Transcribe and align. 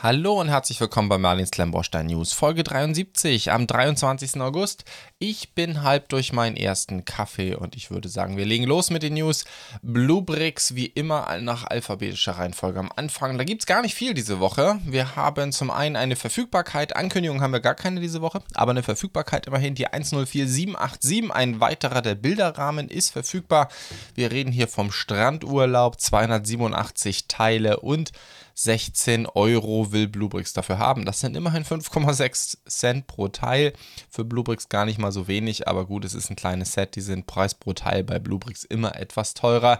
Hallo 0.00 0.40
und 0.40 0.46
herzlich 0.46 0.80
willkommen 0.80 1.08
bei 1.08 1.18
Marlins 1.18 1.50
Klemmbaustein 1.50 2.06
News, 2.06 2.32
Folge 2.32 2.62
73 2.62 3.50
am 3.50 3.66
23. 3.66 4.40
August. 4.40 4.84
Ich 5.18 5.54
bin 5.56 5.82
halb 5.82 6.08
durch 6.10 6.32
meinen 6.32 6.56
ersten 6.56 7.04
Kaffee 7.04 7.56
und 7.56 7.74
ich 7.74 7.90
würde 7.90 8.08
sagen, 8.08 8.36
wir 8.36 8.46
legen 8.46 8.62
los 8.62 8.90
mit 8.90 9.02
den 9.02 9.14
News. 9.14 9.44
Bluebricks 9.82 10.76
wie 10.76 10.86
immer 10.86 11.40
nach 11.40 11.64
alphabetischer 11.64 12.38
Reihenfolge 12.38 12.78
am 12.78 12.92
Anfang. 12.94 13.38
Da 13.38 13.42
gibt 13.42 13.62
es 13.62 13.66
gar 13.66 13.82
nicht 13.82 13.96
viel 13.96 14.14
diese 14.14 14.38
Woche. 14.38 14.78
Wir 14.84 15.16
haben 15.16 15.50
zum 15.50 15.72
einen 15.72 15.96
eine 15.96 16.14
Verfügbarkeit, 16.14 16.94
Ankündigung 16.94 17.40
haben 17.40 17.52
wir 17.52 17.58
gar 17.58 17.74
keine 17.74 18.00
diese 18.00 18.22
Woche, 18.22 18.40
aber 18.54 18.70
eine 18.70 18.84
Verfügbarkeit 18.84 19.48
immerhin 19.48 19.74
die 19.74 19.86
104787. 19.86 21.32
Ein 21.32 21.58
weiterer 21.58 22.02
der 22.02 22.14
Bilderrahmen 22.14 22.88
ist 22.88 23.10
verfügbar. 23.10 23.68
Wir 24.14 24.30
reden 24.30 24.52
hier 24.52 24.68
vom 24.68 24.92
Strandurlaub, 24.92 26.00
287 26.00 27.26
Teile 27.26 27.80
und 27.80 28.12
16 28.60 29.26
Euro 29.26 29.92
will 29.92 30.08
Bluebricks 30.08 30.52
dafür 30.52 30.78
haben. 30.78 31.04
Das 31.04 31.20
sind 31.20 31.36
immerhin 31.36 31.64
5,6 31.64 32.56
Cent 32.66 33.06
pro 33.06 33.28
Teil. 33.28 33.72
Für 34.10 34.24
Bluebricks 34.24 34.68
gar 34.68 34.84
nicht 34.84 34.98
mal 34.98 35.12
so 35.12 35.28
wenig, 35.28 35.68
aber 35.68 35.86
gut, 35.86 36.04
es 36.04 36.12
ist 36.12 36.28
ein 36.28 36.34
kleines 36.34 36.72
Set. 36.72 36.96
Die 36.96 37.00
sind 37.00 37.28
Preis 37.28 37.54
pro 37.54 37.72
Teil 37.72 38.02
bei 38.02 38.18
Bluebricks 38.18 38.64
immer 38.64 38.96
etwas 38.96 39.34
teurer. 39.34 39.78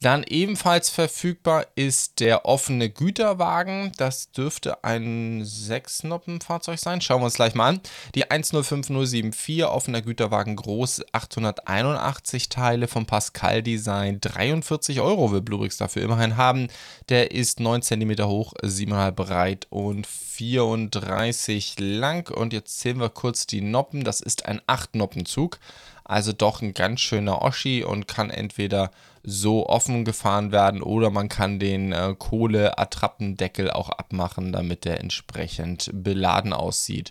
Dann 0.00 0.24
ebenfalls 0.26 0.88
verfügbar 0.88 1.66
ist 1.74 2.18
der 2.20 2.46
offene 2.46 2.88
Güterwagen. 2.88 3.92
Das 3.98 4.32
dürfte 4.32 4.82
ein 4.84 5.42
6-Noppen-Fahrzeug 5.44 6.78
sein. 6.78 7.02
Schauen 7.02 7.20
wir 7.20 7.26
uns 7.26 7.34
gleich 7.34 7.54
mal 7.54 7.68
an. 7.68 7.80
Die 8.14 8.30
105074 8.30 9.66
offener 9.66 10.00
Güterwagen 10.00 10.56
groß, 10.56 11.02
881 11.12 12.48
Teile 12.48 12.88
vom 12.88 13.04
Pascal 13.04 13.62
Design. 13.62 14.18
43 14.22 15.02
Euro 15.02 15.30
will 15.30 15.42
Bluebricks 15.42 15.76
dafür 15.76 16.00
immerhin 16.02 16.38
haben. 16.38 16.68
Der 17.10 17.30
ist 17.32 17.60
9 17.60 17.82
cm 17.82 18.13
cm 18.16 18.26
hoch, 18.26 18.52
7,5 18.62 19.10
breit 19.12 19.66
und 19.70 20.06
34 20.06 21.78
lang. 21.78 22.28
Und 22.34 22.52
jetzt 22.52 22.80
zählen 22.80 23.00
wir 23.00 23.10
kurz 23.10 23.46
die 23.46 23.60
Noppen. 23.60 24.04
Das 24.04 24.20
ist 24.20 24.46
ein 24.46 24.60
8-Noppenzug. 24.60 25.58
Also 26.04 26.32
doch 26.32 26.60
ein 26.60 26.74
ganz 26.74 27.00
schöner 27.00 27.42
Oschi 27.42 27.82
und 27.82 28.06
kann 28.06 28.30
entweder 28.30 28.90
so 29.22 29.66
offen 29.66 30.04
gefahren 30.04 30.52
werden 30.52 30.82
oder 30.82 31.08
man 31.08 31.30
kann 31.30 31.58
den 31.58 31.92
äh, 31.92 32.14
Kohleattrappendeckel 32.18 33.70
auch 33.70 33.88
abmachen, 33.88 34.52
damit 34.52 34.84
der 34.84 35.00
entsprechend 35.00 35.90
beladen 35.94 36.52
aussieht. 36.52 37.10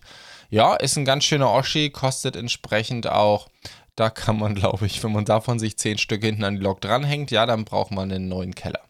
Ja, 0.52 0.76
ist 0.76 0.96
ein 0.96 1.06
ganz 1.06 1.24
schöner 1.24 1.50
Oschi, 1.50 1.90
kostet 1.90 2.36
entsprechend 2.36 3.08
auch 3.08 3.48
da 3.96 4.10
kann 4.10 4.40
man, 4.40 4.56
glaube 4.56 4.86
ich, 4.86 5.04
wenn 5.04 5.12
man 5.12 5.26
davon 5.26 5.60
sich 5.60 5.78
10 5.78 5.98
Stück 5.98 6.24
hinten 6.24 6.44
an 6.44 6.56
die 6.56 6.62
Lok 6.62 6.82
dranhängt, 6.82 7.32
ja, 7.32 7.46
dann 7.46 7.66
braucht 7.66 7.92
man 7.92 8.12
einen 8.12 8.28
neuen 8.28 8.56
Keller. 8.56 8.82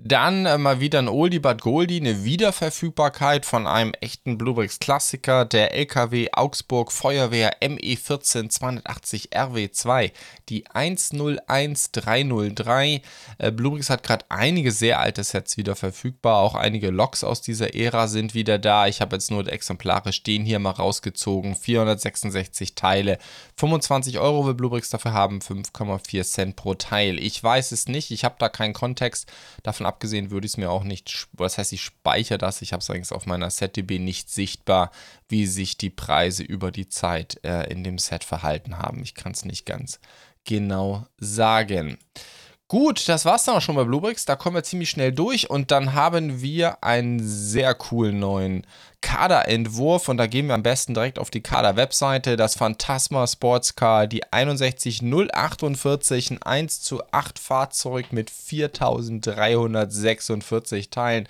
Dann 0.00 0.46
äh, 0.46 0.58
mal 0.58 0.78
wieder 0.78 1.00
ein 1.00 1.08
Oldie 1.08 1.40
but 1.40 1.60
Goldie, 1.60 1.98
eine 1.98 2.22
Wiederverfügbarkeit 2.22 3.44
von 3.44 3.66
einem 3.66 3.94
echten 4.00 4.38
Bluebricks 4.38 4.78
Klassiker, 4.78 5.44
der 5.44 5.74
LKW 5.74 6.28
Augsburg 6.34 6.92
Feuerwehr 6.92 7.60
ME14 7.60 8.48
280 8.48 9.30
RW2, 9.32 10.12
die 10.48 10.68
101303. 10.68 13.02
Äh, 13.38 13.50
Bluebricks 13.50 13.90
hat 13.90 14.04
gerade 14.04 14.24
einige 14.28 14.70
sehr 14.70 15.00
alte 15.00 15.24
Sets 15.24 15.56
wieder 15.56 15.74
verfügbar, 15.74 16.42
auch 16.42 16.54
einige 16.54 16.90
Loks 16.90 17.24
aus 17.24 17.42
dieser 17.42 17.74
Ära 17.74 18.06
sind 18.06 18.34
wieder 18.34 18.60
da. 18.60 18.86
Ich 18.86 19.00
habe 19.00 19.16
jetzt 19.16 19.32
nur 19.32 19.42
die 19.42 19.50
Exemplare 19.50 20.12
stehen 20.12 20.44
hier 20.44 20.60
mal 20.60 20.70
rausgezogen, 20.70 21.56
466 21.56 22.76
Teile, 22.76 23.18
25 23.56 24.20
Euro 24.20 24.46
will 24.46 24.54
Bluebricks 24.54 24.90
dafür 24.90 25.12
haben, 25.12 25.40
5,4 25.40 26.22
Cent 26.22 26.54
pro 26.54 26.74
Teil. 26.74 27.18
Ich 27.18 27.42
weiß 27.42 27.72
es 27.72 27.88
nicht, 27.88 28.12
ich 28.12 28.22
habe 28.22 28.36
da 28.38 28.48
keinen 28.48 28.74
Kontext, 28.74 29.28
davon 29.64 29.87
abgesehen 29.88 30.30
würde 30.30 30.46
ich 30.46 30.52
es 30.52 30.56
mir 30.56 30.70
auch 30.70 30.84
nicht, 30.84 31.26
was 31.32 31.58
heißt, 31.58 31.72
ich 31.72 31.82
speichere 31.82 32.38
das, 32.38 32.62
ich 32.62 32.72
habe 32.72 32.80
es 32.80 32.90
eigentlich 32.90 33.10
auf 33.12 33.26
meiner 33.26 33.50
SetDB 33.50 33.98
nicht 33.98 34.30
sichtbar, 34.30 34.92
wie 35.28 35.46
sich 35.46 35.76
die 35.76 35.90
Preise 35.90 36.44
über 36.44 36.70
die 36.70 36.88
Zeit 36.88 37.40
äh, 37.42 37.64
in 37.70 37.82
dem 37.82 37.98
Set 37.98 38.22
verhalten 38.22 38.78
haben. 38.78 39.02
Ich 39.02 39.14
kann 39.14 39.32
es 39.32 39.44
nicht 39.44 39.66
ganz 39.66 39.98
genau 40.44 41.06
sagen. 41.18 41.98
Gut, 42.70 43.08
das 43.08 43.24
war's 43.24 43.44
dann 43.44 43.54
auch 43.56 43.62
schon 43.62 43.76
bei 43.76 43.84
Bluebricks. 43.84 44.26
Da 44.26 44.36
kommen 44.36 44.56
wir 44.56 44.62
ziemlich 44.62 44.90
schnell 44.90 45.10
durch 45.10 45.48
und 45.48 45.70
dann 45.70 45.94
haben 45.94 46.42
wir 46.42 46.84
einen 46.84 47.18
sehr 47.26 47.74
coolen 47.74 48.18
neuen 48.18 48.66
Kaderentwurf 49.00 50.10
und 50.10 50.18
da 50.18 50.26
gehen 50.26 50.48
wir 50.48 50.54
am 50.54 50.62
besten 50.62 50.92
direkt 50.92 51.18
auf 51.18 51.30
die 51.30 51.40
Kader-Webseite. 51.40 52.36
Das 52.36 52.56
Phantasma 52.56 53.26
Sportscar, 53.26 54.06
die 54.06 54.20
61048, 54.30 56.32
ein 56.32 56.42
1 56.42 56.82
zu 56.82 57.00
8 57.10 57.38
Fahrzeug 57.38 58.12
mit 58.12 58.28
4346 58.28 60.90
Teilen. 60.90 61.26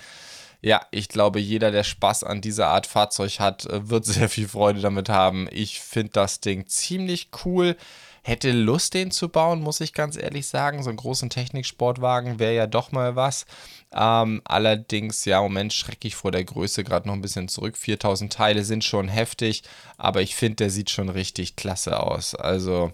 Ja, 0.61 0.85
ich 0.91 1.09
glaube, 1.09 1.39
jeder, 1.39 1.71
der 1.71 1.85
Spaß 1.85 2.25
an 2.25 2.41
dieser 2.41 2.67
Art 2.67 2.89
Fahrzeug 2.89 3.39
hat, 3.39 3.69
wird 3.71 4.05
sehr 4.07 4.29
viel 4.29 4.49
Freude 4.49 4.81
damit 4.81 5.09
haben. 5.09 5.47
Ich 5.53 5.79
finde 5.79 6.15
das 6.15 6.41
Ding 6.41 6.67
ziemlich 6.67 7.29
cool 7.45 7.77
hätte 8.29 8.53
Lust, 8.53 8.95
den 8.95 9.11
zu 9.11 9.29
bauen, 9.29 9.61
muss 9.61 9.81
ich 9.81 9.93
ganz 9.93 10.17
ehrlich 10.17 10.47
sagen. 10.47 10.83
So 10.83 10.91
einen 10.91 10.99
großen 10.99 11.31
Techniksportwagen 11.31 12.39
wäre 12.39 12.55
ja 12.55 12.67
doch 12.67 12.93
mal 12.93 13.17
was. 13.17 13.47
Ähm, 13.93 14.43
allerdings, 14.45 15.25
ja, 15.25 15.41
Moment 15.41 15.73
schrecke 15.73 16.07
ich 16.07 16.15
vor 16.15 16.31
der 16.31 16.45
Größe 16.45 16.85
gerade 16.85 17.09
noch 17.09 17.15
ein 17.15 17.23
bisschen 17.23 17.49
zurück. 17.49 17.77
4000 17.77 18.33
Teile 18.33 18.65
sind 18.65 18.85
schon 18.85 19.09
heftig, 19.09 19.63
aber 19.97 20.21
ich 20.23 20.37
finde, 20.37 20.57
der 20.57 20.71
sieht 20.71 20.91
schon 20.91 21.09
richtig 21.09 21.57
klasse 21.57 22.01
aus. 22.01 22.35
Also, 22.35 22.93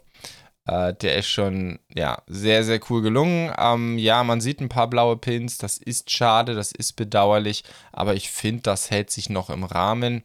äh, 0.67 0.94
der 0.94 1.17
ist 1.17 1.28
schon, 1.28 1.81
ja, 1.94 2.23
sehr, 2.27 2.65
sehr 2.65 2.81
cool 2.89 3.03
gelungen. 3.03 3.53
Ähm, 3.59 3.99
ja, 3.99 4.23
man 4.25 4.41
sieht 4.41 4.61
ein 4.61 4.69
paar 4.69 4.89
blaue 4.89 5.17
Pins. 5.17 5.59
Das 5.59 5.78
ist 5.78 6.11
schade, 6.11 6.55
das 6.55 6.73
ist 6.73 6.94
bedauerlich, 6.94 7.65
aber 7.93 8.15
ich 8.15 8.31
finde, 8.31 8.62
das 8.62 8.91
hält 8.91 9.11
sich 9.11 9.28
noch 9.28 9.50
im 9.50 9.65
Rahmen. 9.65 10.23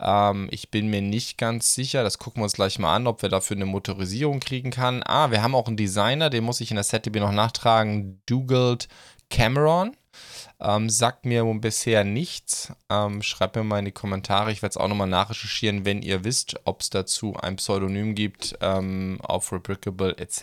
Ähm, 0.00 0.48
ich 0.50 0.70
bin 0.70 0.88
mir 0.88 1.02
nicht 1.02 1.38
ganz 1.38 1.74
sicher, 1.74 2.02
das 2.02 2.18
gucken 2.18 2.40
wir 2.40 2.44
uns 2.44 2.52
gleich 2.54 2.78
mal 2.78 2.94
an, 2.94 3.06
ob 3.06 3.22
wir 3.22 3.28
dafür 3.28 3.56
eine 3.56 3.66
Motorisierung 3.66 4.40
kriegen 4.40 4.70
kann. 4.70 5.02
Ah, 5.04 5.30
wir 5.30 5.42
haben 5.42 5.54
auch 5.54 5.66
einen 5.66 5.76
Designer, 5.76 6.30
den 6.30 6.44
muss 6.44 6.60
ich 6.60 6.70
in 6.70 6.76
der 6.76 6.84
ZDB 6.84 7.20
noch 7.20 7.32
nachtragen, 7.32 8.20
Dougald 8.26 8.88
Cameron. 9.30 9.96
Ähm, 10.60 10.90
sagt 10.90 11.24
mir 11.24 11.44
bisher 11.44 12.02
nichts. 12.02 12.72
Ähm, 12.90 13.22
schreibt 13.22 13.54
mir 13.54 13.62
mal 13.62 13.78
in 13.78 13.84
die 13.84 13.92
Kommentare. 13.92 14.50
Ich 14.50 14.62
werde 14.62 14.72
es 14.72 14.76
auch 14.76 14.88
nochmal 14.88 15.08
nachrecherchieren, 15.08 15.84
wenn 15.84 16.02
ihr 16.02 16.24
wisst, 16.24 16.56
ob 16.64 16.80
es 16.80 16.90
dazu 16.90 17.36
ein 17.40 17.56
Pseudonym 17.56 18.14
gibt 18.14 18.58
ähm, 18.60 19.18
auf 19.22 19.52
Rebrickable 19.52 20.16
etc. 20.18 20.40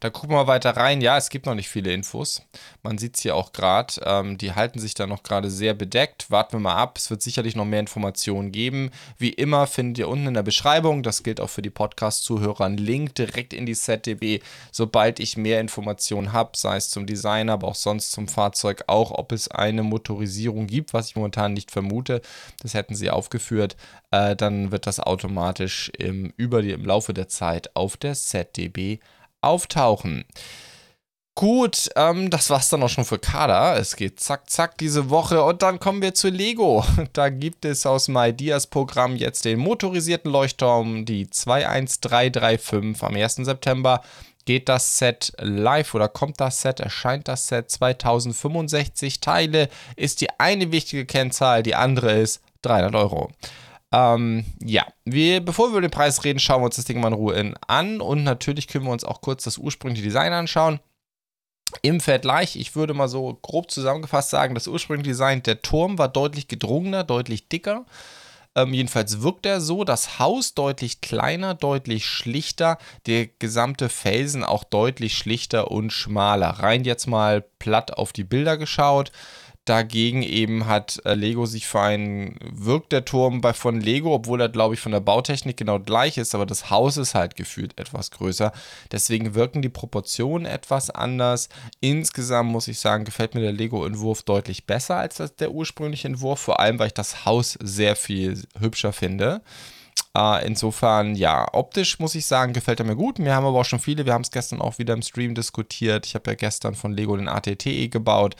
Da 0.00 0.10
gucken 0.12 0.36
wir 0.36 0.46
weiter 0.46 0.76
rein. 0.76 1.00
Ja, 1.00 1.16
es 1.16 1.28
gibt 1.28 1.46
noch 1.46 1.54
nicht 1.56 1.68
viele 1.68 1.92
Infos. 1.92 2.42
Man 2.82 2.98
sieht 2.98 3.16
es 3.16 3.22
hier 3.22 3.34
auch 3.34 3.52
gerade. 3.52 3.94
Ähm, 4.04 4.38
die 4.38 4.54
halten 4.54 4.78
sich 4.78 4.94
da 4.94 5.06
noch 5.06 5.24
gerade 5.24 5.50
sehr 5.50 5.74
bedeckt. 5.74 6.30
Warten 6.30 6.52
wir 6.52 6.60
mal 6.60 6.76
ab. 6.76 6.96
Es 6.96 7.10
wird 7.10 7.22
sicherlich 7.22 7.56
noch 7.56 7.64
mehr 7.64 7.80
Informationen 7.80 8.52
geben. 8.52 8.90
Wie 9.18 9.30
immer 9.30 9.66
findet 9.66 9.98
ihr 9.98 10.08
unten 10.08 10.28
in 10.28 10.34
der 10.34 10.42
Beschreibung, 10.44 11.02
das 11.02 11.22
gilt 11.22 11.40
auch 11.40 11.50
für 11.50 11.62
die 11.62 11.70
Podcast-Zuhörer, 11.70 12.64
einen 12.64 12.78
Link 12.78 13.14
direkt 13.16 13.52
in 13.52 13.66
die 13.66 13.74
ZDB. 13.74 14.40
Sobald 14.70 15.18
ich 15.18 15.36
mehr 15.36 15.60
Informationen 15.60 16.32
habe, 16.32 16.50
sei 16.54 16.76
es 16.76 16.90
zum 16.90 17.06
Designer, 17.06 17.54
aber 17.54 17.68
auch 17.68 17.74
sonst 17.74 18.12
zum 18.12 18.28
Fahrzeug, 18.28 18.84
auch 18.86 19.15
ob 19.18 19.32
es 19.32 19.48
eine 19.48 19.82
Motorisierung 19.82 20.66
gibt, 20.66 20.94
was 20.94 21.08
ich 21.08 21.16
momentan 21.16 21.52
nicht 21.52 21.70
vermute. 21.70 22.20
Das 22.62 22.74
hätten 22.74 22.94
sie 22.94 23.10
aufgeführt. 23.10 23.76
Äh, 24.10 24.36
dann 24.36 24.70
wird 24.70 24.86
das 24.86 25.00
automatisch 25.00 25.90
im, 25.98 26.32
über 26.36 26.62
die, 26.62 26.72
im 26.72 26.84
Laufe 26.84 27.14
der 27.14 27.28
Zeit 27.28 27.74
auf 27.74 27.96
der 27.96 28.14
ZDB 28.14 28.98
auftauchen. 29.40 30.24
Gut, 31.38 31.90
ähm, 31.96 32.30
das 32.30 32.48
war's 32.48 32.70
dann 32.70 32.82
auch 32.82 32.88
schon 32.88 33.04
für 33.04 33.18
Kader. 33.18 33.78
Es 33.78 33.94
geht 33.96 34.18
zack, 34.20 34.48
zack 34.48 34.78
diese 34.78 35.10
Woche 35.10 35.44
und 35.44 35.60
dann 35.60 35.78
kommen 35.78 36.00
wir 36.00 36.14
zu 36.14 36.30
Lego. 36.30 36.82
Da 37.12 37.28
gibt 37.28 37.66
es 37.66 37.84
aus 37.84 38.06
dem 38.06 38.16
Ideas-Programm 38.16 39.16
jetzt 39.16 39.44
den 39.44 39.58
motorisierten 39.58 40.32
Leuchtturm, 40.32 41.04
die 41.04 41.28
21335 41.30 43.02
am 43.02 43.14
1. 43.14 43.34
September 43.34 44.00
geht 44.46 44.70
das 44.70 44.96
Set 44.96 45.34
live 45.38 45.94
oder 45.94 46.08
kommt 46.08 46.40
das 46.40 46.62
Set, 46.62 46.80
erscheint 46.80 47.28
das 47.28 47.48
Set 47.48 47.70
2065 47.70 49.20
Teile, 49.20 49.68
ist 49.94 50.22
die 50.22 50.30
eine 50.40 50.72
wichtige 50.72 51.04
Kennzahl, 51.04 51.62
die 51.62 51.74
andere 51.74 52.12
ist 52.12 52.40
300 52.62 52.94
Euro. 52.94 53.30
Ähm, 53.92 54.46
ja, 54.64 54.86
wir, 55.04 55.44
bevor 55.44 55.66
wir 55.66 55.72
über 55.72 55.80
den 55.82 55.90
Preis 55.90 56.24
reden, 56.24 56.38
schauen 56.38 56.62
wir 56.62 56.66
uns 56.66 56.76
das 56.76 56.86
Ding 56.86 56.98
mal 56.98 57.08
in 57.08 57.14
Ruhe 57.14 57.54
an 57.66 58.00
und 58.00 58.24
natürlich 58.24 58.68
können 58.68 58.86
wir 58.86 58.92
uns 58.92 59.04
auch 59.04 59.20
kurz 59.20 59.44
das 59.44 59.58
ursprüngliche 59.58 60.02
Design 60.02 60.32
anschauen. 60.32 60.80
Im 61.82 62.00
Vergleich, 62.00 62.56
ich 62.56 62.76
würde 62.76 62.94
mal 62.94 63.08
so 63.08 63.38
grob 63.42 63.70
zusammengefasst 63.70 64.30
sagen, 64.30 64.54
das 64.54 64.68
ursprüngliche 64.68 65.10
Design, 65.10 65.42
der 65.42 65.62
Turm 65.62 65.98
war 65.98 66.08
deutlich 66.08 66.48
gedrungener, 66.48 67.02
deutlich 67.04 67.48
dicker. 67.48 67.84
Ähm, 68.56 68.72
jedenfalls 68.72 69.20
wirkt 69.20 69.44
er 69.46 69.60
so. 69.60 69.84
Das 69.84 70.18
Haus 70.18 70.54
deutlich 70.54 71.02
kleiner, 71.02 71.54
deutlich 71.54 72.06
schlichter. 72.06 72.78
Der 73.06 73.26
gesamte 73.26 73.88
Felsen 73.88 74.42
auch 74.42 74.64
deutlich 74.64 75.18
schlichter 75.18 75.70
und 75.70 75.92
schmaler. 75.92 76.48
Rein 76.48 76.84
jetzt 76.84 77.06
mal 77.06 77.42
platt 77.58 77.92
auf 77.98 78.12
die 78.12 78.24
Bilder 78.24 78.56
geschaut. 78.56 79.12
Dagegen 79.66 80.22
eben 80.22 80.66
hat 80.66 81.02
äh, 81.04 81.14
Lego 81.14 81.44
sich 81.44 81.66
für 81.66 81.80
einen, 81.80 82.38
wirkt 82.40 82.92
der 82.92 83.04
Turm 83.04 83.40
bei 83.40 83.52
von 83.52 83.80
Lego, 83.80 84.14
obwohl 84.14 84.40
er, 84.40 84.48
glaube 84.48 84.74
ich, 84.74 84.80
von 84.80 84.92
der 84.92 85.00
Bautechnik 85.00 85.56
genau 85.56 85.80
gleich 85.80 86.18
ist, 86.18 86.34
aber 86.34 86.46
das 86.46 86.70
Haus 86.70 86.96
ist 86.96 87.14
halt 87.14 87.34
gefühlt 87.36 87.78
etwas 87.78 88.12
größer. 88.12 88.52
Deswegen 88.92 89.34
wirken 89.34 89.62
die 89.62 89.68
Proportionen 89.68 90.46
etwas 90.46 90.90
anders. 90.90 91.48
Insgesamt 91.80 92.50
muss 92.50 92.68
ich 92.68 92.78
sagen, 92.78 93.04
gefällt 93.04 93.34
mir 93.34 93.40
der 93.40 93.52
Lego-Entwurf 93.52 94.22
deutlich 94.22 94.66
besser 94.66 94.96
als 94.96 95.16
der 95.36 95.50
ursprüngliche 95.50 96.08
Entwurf, 96.08 96.38
vor 96.38 96.60
allem, 96.60 96.78
weil 96.78 96.86
ich 96.86 96.94
das 96.94 97.24
Haus 97.24 97.58
sehr 97.60 97.96
viel 97.96 98.40
hübscher 98.58 98.92
finde. 98.92 99.42
Äh, 100.16 100.46
insofern, 100.46 101.14
ja, 101.14 101.46
optisch 101.52 101.98
muss 101.98 102.14
ich 102.14 102.24
sagen, 102.24 102.54
gefällt 102.54 102.80
er 102.80 102.86
mir 102.86 102.96
gut. 102.96 103.18
Wir 103.18 103.34
haben 103.34 103.44
aber 103.44 103.60
auch 103.60 103.64
schon 103.64 103.80
viele, 103.80 104.06
wir 104.06 104.14
haben 104.14 104.22
es 104.22 104.30
gestern 104.30 104.62
auch 104.62 104.78
wieder 104.78 104.94
im 104.94 105.02
Stream 105.02 105.34
diskutiert. 105.34 106.06
Ich 106.06 106.14
habe 106.14 106.30
ja 106.30 106.34
gestern 106.34 106.74
von 106.74 106.92
Lego 106.92 107.16
den 107.16 107.28
ATTE 107.28 107.88
gebaut, 107.88 108.34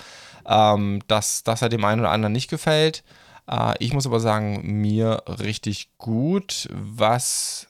ähm, 0.46 1.00
dass, 1.08 1.42
dass 1.44 1.62
er 1.62 1.68
dem 1.68 1.84
einen 1.84 2.00
oder 2.00 2.10
anderen 2.10 2.32
nicht 2.32 2.48
gefällt. 2.48 3.04
Äh, 3.48 3.74
ich 3.78 3.92
muss 3.92 4.06
aber 4.06 4.20
sagen, 4.20 4.80
mir 4.80 5.22
richtig 5.26 5.90
gut. 5.98 6.68
Was 6.72 7.68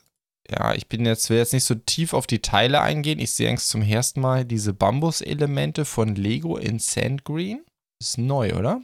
ja, 0.51 0.75
ich 0.75 0.87
bin 0.89 1.05
jetzt, 1.05 1.29
will 1.29 1.39
jetzt 1.39 1.53
nicht 1.53 1.65
so 1.65 1.75
tief 1.75 2.13
auf 2.13 2.27
die 2.27 2.41
Teile 2.41 2.81
eingehen. 2.81 3.19
Ich 3.19 3.33
sehe 3.33 3.49
eigentlich 3.49 3.67
zum 3.67 3.83
ersten 3.83 4.21
Mal 4.21 4.45
diese 4.45 4.73
Bambus-Elemente 4.73 5.85
von 5.85 6.15
Lego 6.15 6.57
in 6.57 6.79
Sandgreen. 6.79 7.65
Ist 8.01 8.19
neu, 8.19 8.55
oder? 8.55 8.81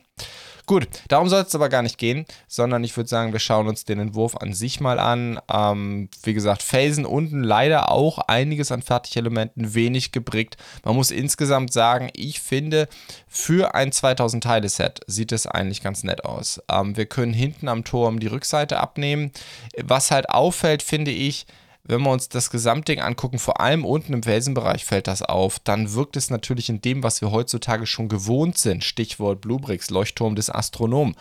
Gut, 0.73 0.89
darum 1.09 1.29
soll 1.29 1.43
es 1.43 1.55
aber 1.55 1.69
gar 1.69 1.83
nicht 1.83 1.99
gehen, 1.99 2.25
sondern 2.49 2.83
ich 2.83 2.97
würde 2.97 3.07
sagen, 3.07 3.35
wir 3.35 3.41
schauen 3.41 3.69
uns 3.69 3.85
den 3.85 3.99
Entwurf 3.99 4.39
an 4.39 4.55
sich 4.55 4.81
mal 4.81 4.99
an. 4.99 5.39
Ähm, 5.53 6.09
wie 6.23 6.33
gesagt, 6.33 6.63
Felsen 6.63 7.05
unten 7.05 7.43
leider 7.43 7.91
auch 7.93 8.17
einiges 8.21 8.73
an 8.73 8.81
Fertigelementen, 8.81 9.75
wenig 9.75 10.13
gebrickt. 10.13 10.57
Man 10.83 10.97
muss 10.97 11.11
insgesamt 11.11 11.75
sagen, 11.75 12.09
ich 12.15 12.41
finde, 12.41 12.89
für 13.29 13.75
ein 13.75 13.91
2000-Teile-Set 13.91 15.01
sieht 15.07 15.33
es 15.33 15.47
eigentlich 15.47 15.83
ganz 15.83 16.05
nett 16.05 16.25
aus. 16.25 16.63
Ähm, 16.71 16.97
wir 16.97 17.05
können 17.05 17.35
hinten 17.35 17.69
am 17.69 17.85
Turm 17.85 18.19
die 18.19 18.29
Rückseite 18.29 18.81
abnehmen. 18.81 19.31
Was 19.77 20.11
halt 20.11 20.31
auffällt, 20.31 20.83
finde 20.83 21.11
ich, 21.11 21.45
wenn 21.85 22.03
wir 22.03 22.11
uns 22.11 22.29
das 22.29 22.51
Gesamtding 22.51 23.01
angucken, 23.01 23.39
vor 23.39 23.61
allem 23.61 23.85
unten 23.85 24.13
im 24.13 24.23
Felsenbereich 24.23 24.85
fällt 24.85 25.09
das 25.09 25.23
auf, 25.23 25.59
dann 25.59 25.95
wirkt 25.95 26.17
es 26.17 26.31
natürlich 26.31 26.69
in 26.69 26.81
dem, 26.81 27.03
was 27.03 27.21
wir 27.21 27.33
heutzutage 27.33 27.87
schon 27.87 28.09
gewohnt 28.09 28.57
sind. 28.59 28.85
Stichwort 28.85 29.41
Bluebricks, 29.41 29.91
Leuchtturm 29.91 30.37
des 30.37 30.49
Astronomen. 30.49 31.17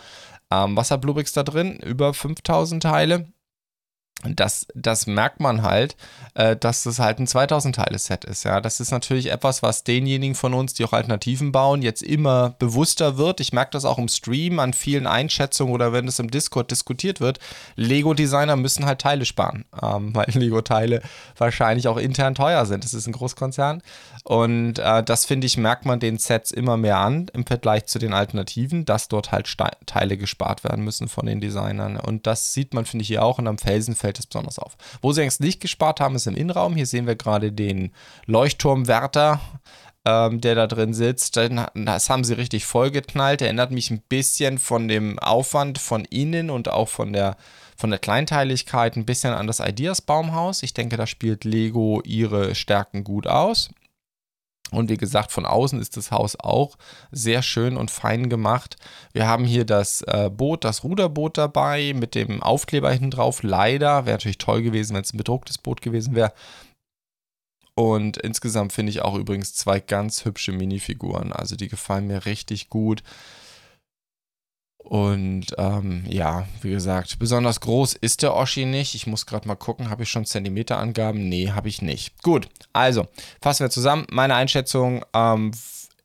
Ähm, 0.50 0.76
was 0.76 0.90
hat 0.90 1.00
Bluebricks 1.00 1.32
da 1.32 1.42
drin? 1.42 1.78
Über 1.78 2.14
5000 2.14 2.82
Teile 2.82 3.26
das, 4.24 4.66
das 4.74 5.06
merkt 5.06 5.40
man 5.40 5.62
halt, 5.62 5.96
äh, 6.34 6.56
dass 6.56 6.84
das 6.84 6.98
halt 6.98 7.18
ein 7.18 7.26
2000-Teile-Set 7.26 8.24
ist. 8.24 8.44
Ja, 8.44 8.60
das 8.60 8.80
ist 8.80 8.92
natürlich 8.92 9.30
etwas, 9.30 9.62
was 9.62 9.84
denjenigen 9.84 10.34
von 10.34 10.54
uns, 10.54 10.74
die 10.74 10.84
auch 10.84 10.92
Alternativen 10.92 11.50
bauen, 11.50 11.82
jetzt 11.82 12.02
immer 12.02 12.54
bewusster 12.58 13.18
wird. 13.18 13.40
Ich 13.40 13.52
merke 13.52 13.72
das 13.72 13.84
auch 13.84 13.98
im 13.98 14.08
Stream 14.08 14.60
an 14.60 14.72
vielen 14.72 15.06
Einschätzungen 15.06 15.74
oder 15.74 15.92
wenn 15.92 16.06
es 16.06 16.18
im 16.18 16.30
Discord 16.30 16.70
diskutiert 16.70 17.20
wird. 17.20 17.40
Lego-Designer 17.76 18.56
müssen 18.56 18.86
halt 18.86 19.00
Teile 19.00 19.24
sparen, 19.24 19.64
ähm, 19.82 20.14
weil 20.14 20.26
Lego-Teile 20.32 21.02
wahrscheinlich 21.36 21.88
auch 21.88 21.96
intern 21.96 22.34
teuer 22.34 22.64
sind. 22.66 22.84
Das 22.84 22.94
ist 22.94 23.06
ein 23.06 23.12
Großkonzern. 23.12 23.82
Und 24.24 24.78
äh, 24.78 25.02
das 25.02 25.24
finde 25.24 25.46
ich, 25.48 25.56
merkt 25.56 25.84
man 25.84 25.98
den 25.98 26.18
Sets 26.18 26.52
immer 26.52 26.76
mehr 26.76 26.98
an 26.98 27.26
im 27.34 27.44
Vergleich 27.44 27.86
zu 27.86 27.98
den 27.98 28.12
Alternativen, 28.12 28.84
dass 28.84 29.08
dort 29.08 29.32
halt 29.32 29.48
Ste 29.48 29.62
Teile 29.86 30.16
gespart 30.16 30.64
werden 30.64 30.84
müssen 30.84 31.08
von 31.08 31.26
den 31.26 31.40
Designern. 31.40 31.96
Und 31.96 32.26
das 32.26 32.52
sieht 32.52 32.74
man, 32.74 32.84
finde 32.84 33.02
ich, 33.02 33.08
hier 33.08 33.24
auch 33.24 33.38
und 33.38 33.48
am 33.48 33.58
Felsenfeld 33.58 34.11
fällt 34.12 34.18
es 34.18 34.26
besonders 34.26 34.58
auf. 34.58 34.76
Wo 35.00 35.12
sie 35.12 35.22
eigentlich 35.22 35.40
nicht 35.40 35.60
gespart 35.60 36.00
haben, 36.00 36.14
ist 36.14 36.26
im 36.26 36.36
Innenraum. 36.36 36.76
Hier 36.76 36.86
sehen 36.86 37.06
wir 37.06 37.16
gerade 37.16 37.52
den 37.52 37.92
Leuchtturmwärter, 38.26 39.40
ähm, 40.04 40.40
der 40.40 40.54
da 40.54 40.66
drin 40.66 40.92
sitzt. 40.92 41.36
Das 41.36 42.10
haben 42.10 42.24
sie 42.24 42.34
richtig 42.34 42.66
vollgeknallt. 42.66 43.40
Erinnert 43.40 43.70
mich 43.70 43.90
ein 43.90 44.02
bisschen 44.08 44.58
von 44.58 44.88
dem 44.88 45.18
Aufwand 45.18 45.78
von 45.78 46.04
innen 46.04 46.50
und 46.50 46.68
auch 46.68 46.88
von 46.88 47.12
der, 47.12 47.36
von 47.76 47.90
der 47.90 47.98
Kleinteiligkeit 47.98 48.96
ein 48.96 49.06
bisschen 49.06 49.32
an 49.32 49.46
das 49.46 49.60
Ideas 49.60 50.02
Baumhaus. 50.02 50.62
Ich 50.62 50.74
denke, 50.74 50.96
da 50.96 51.06
spielt 51.06 51.44
Lego 51.44 52.02
ihre 52.04 52.54
Stärken 52.54 53.04
gut 53.04 53.26
aus. 53.26 53.70
Und 54.72 54.90
wie 54.90 54.96
gesagt, 54.96 55.30
von 55.30 55.46
außen 55.46 55.80
ist 55.80 55.96
das 55.96 56.10
Haus 56.10 56.36
auch 56.40 56.76
sehr 57.10 57.42
schön 57.42 57.76
und 57.76 57.90
fein 57.90 58.28
gemacht. 58.28 58.76
Wir 59.12 59.28
haben 59.28 59.44
hier 59.44 59.64
das 59.64 60.02
äh, 60.02 60.30
Boot, 60.30 60.64
das 60.64 60.82
Ruderboot 60.82 61.38
dabei 61.38 61.92
mit 61.94 62.14
dem 62.14 62.42
Aufkleber 62.42 62.90
hinten 62.90 63.10
drauf. 63.10 63.42
Leider 63.42 64.06
wäre 64.06 64.16
natürlich 64.16 64.38
toll 64.38 64.62
gewesen, 64.62 64.94
wenn 64.94 65.02
es 65.02 65.12
ein 65.12 65.18
bedrucktes 65.18 65.58
Boot 65.58 65.82
gewesen 65.82 66.14
wäre. 66.14 66.32
Und 67.74 68.16
insgesamt 68.18 68.72
finde 68.72 68.90
ich 68.90 69.02
auch 69.02 69.14
übrigens 69.14 69.54
zwei 69.54 69.80
ganz 69.80 70.24
hübsche 70.24 70.52
Minifiguren. 70.52 71.32
Also 71.32 71.56
die 71.56 71.68
gefallen 71.68 72.06
mir 72.06 72.26
richtig 72.26 72.68
gut. 72.68 73.02
Und 74.84 75.46
ähm, 75.58 76.04
ja, 76.08 76.46
wie 76.60 76.70
gesagt, 76.70 77.18
besonders 77.18 77.60
groß 77.60 77.94
ist 77.94 78.22
der 78.22 78.34
Oschi 78.34 78.64
nicht. 78.64 78.94
Ich 78.94 79.06
muss 79.06 79.26
gerade 79.26 79.48
mal 79.48 79.54
gucken, 79.54 79.90
habe 79.90 80.02
ich 80.02 80.10
schon 80.10 80.26
Zentimeterangaben? 80.26 81.28
Nee, 81.28 81.50
habe 81.50 81.68
ich 81.68 81.82
nicht. 81.82 82.20
Gut, 82.22 82.48
also 82.72 83.06
fassen 83.40 83.64
wir 83.64 83.70
zusammen. 83.70 84.06
Meine 84.10 84.34
Einschätzung, 84.34 85.04
ähm, 85.14 85.52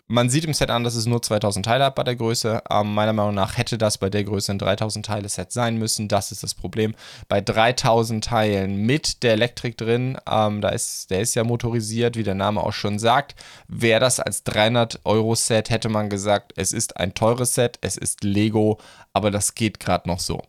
man 0.07 0.29
sieht 0.29 0.45
im 0.45 0.53
Set 0.53 0.69
an, 0.69 0.83
dass 0.83 0.95
es 0.95 1.05
nur 1.05 1.21
2000 1.21 1.65
Teile 1.65 1.85
hat 1.85 1.95
bei 1.95 2.03
der 2.03 2.15
Größe. 2.15 2.63
Ähm, 2.69 2.93
meiner 2.93 3.13
Meinung 3.13 3.35
nach 3.35 3.57
hätte 3.57 3.77
das 3.77 3.97
bei 3.97 4.09
der 4.09 4.23
Größe 4.23 4.53
ein 4.53 4.59
3000 4.59 5.05
Teile 5.05 5.27
Set 5.27 5.51
sein 5.51 5.77
müssen. 5.77 6.07
Das 6.07 6.31
ist 6.31 6.43
das 6.43 6.53
Problem. 6.53 6.95
Bei 7.27 7.41
3000 7.41 8.23
Teilen 8.23 8.77
mit 8.77 9.23
der 9.23 9.33
Elektrik 9.33 9.77
drin, 9.77 10.17
ähm, 10.29 10.61
da 10.61 10.69
ist, 10.69 11.11
der 11.11 11.19
ist 11.19 11.35
ja 11.35 11.43
motorisiert, 11.43 12.15
wie 12.15 12.23
der 12.23 12.35
Name 12.35 12.61
auch 12.63 12.73
schon 12.73 12.99
sagt, 12.99 13.35
wäre 13.67 13.99
das 13.99 14.19
als 14.19 14.43
300 14.43 15.01
Euro 15.03 15.35
Set, 15.35 15.69
hätte 15.69 15.89
man 15.89 16.09
gesagt, 16.09 16.53
es 16.55 16.71
ist 16.71 16.97
ein 16.97 17.13
teures 17.13 17.53
Set, 17.53 17.77
es 17.81 17.97
ist 17.97 18.23
Lego, 18.23 18.79
aber 19.13 19.29
das 19.29 19.55
geht 19.55 19.79
gerade 19.79 20.07
noch 20.07 20.19
so 20.19 20.41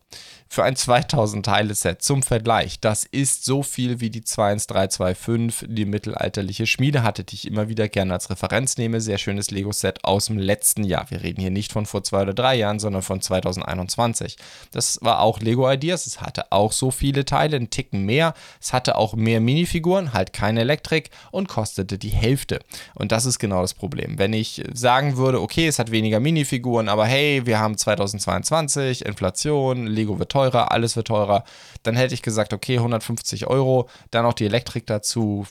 für 0.49 0.65
ein 0.65 0.77
2000 0.77 1.45
Teile 1.45 1.75
Set 1.75 2.03
zum 2.03 2.23
Vergleich. 2.23 2.81
Das 2.81 3.05
ist 3.05 3.45
so 3.45 3.62
viel 3.62 4.00
wie 4.00 4.09
die 4.09 4.25
21325, 4.25 5.69
die 5.71 5.85
mittelalterliche 5.85 6.67
Schmiede 6.67 7.03
hatte, 7.03 7.23
die 7.23 7.35
ich 7.35 7.47
immer 7.47 7.69
wieder 7.69 7.89
gerne 7.89 8.15
als 8.15 8.31
Referenz 8.31 8.79
nehme. 8.79 9.00
Sehr 9.00 9.19
schönes 9.19 9.50
Lego 9.50 9.73
Set 9.73 10.05
aus 10.05 10.27
dem 10.27 10.39
letzten 10.39 10.85
Jahr. 10.85 11.11
Wir 11.11 11.23
reden 11.23 11.41
hier 11.41 11.50
nicht 11.50 11.73
von 11.73 11.85
vor 11.85 12.03
zwei 12.03 12.23
oder 12.23 12.35
drei 12.35 12.56
Jahren, 12.56 12.79
sondern 12.79 13.03
von 13.03 13.21
2021. 13.21 14.37
Das 14.73 14.99
war 15.03 15.21
auch 15.21 15.41
Lego 15.41 15.71
Ideas. 15.71 16.06
Es 16.06 16.23
hatte 16.23 16.50
auch 16.50 16.73
so 16.73 16.91
viele 16.91 17.27
Teile, 17.27 17.56
einen 17.56 17.71
Ticken 17.71 18.05
mehr. 18.05 18.33
Es 18.61 18.73
hatte 18.73 18.97
auch 18.97 19.15
mehr 19.15 19.41
Minifiguren, 19.41 20.15
halt 20.15 20.33
keine 20.33 20.61
Elektrik 20.61 21.11
und 21.31 21.49
kostete 21.49 21.99
die 21.99 22.09
Hälfte. 22.09 22.61
Und 22.95 23.12
das 23.12 23.27
ist 23.27 23.39
genau 23.39 23.61
das 23.61 23.75
Problem. 23.75 24.19
Wenn 24.19 24.33
ich 24.33 24.65
sagen 24.73 25.19
würde, 25.19 25.43
okay, 25.43 25.67
es 25.67 25.79
hat 25.79 25.91
weniger 25.91 26.21
Minifiguren, 26.21 26.89
aber 26.89 27.05
hey, 27.05 27.45
wir 27.45 27.59
haben 27.59 27.77
2022, 27.77 29.05
Inflation, 29.05 29.87
Lego 29.87 30.19
wird 30.19 30.33
teurer, 30.38 30.73
alles 30.73 30.96
wird 30.96 31.08
teurer. 31.08 31.44
Dann 31.82 31.96
hätte 31.96 32.14
ich 32.14 32.23
gesagt, 32.23 32.52
okay, 32.52 32.76
150 32.76 33.46
Euro, 33.46 33.88
dann 34.11 34.26
auch 34.26 34.35
die 34.35 34.46
Elektrik 34.46 34.87
dazu. 34.87 35.46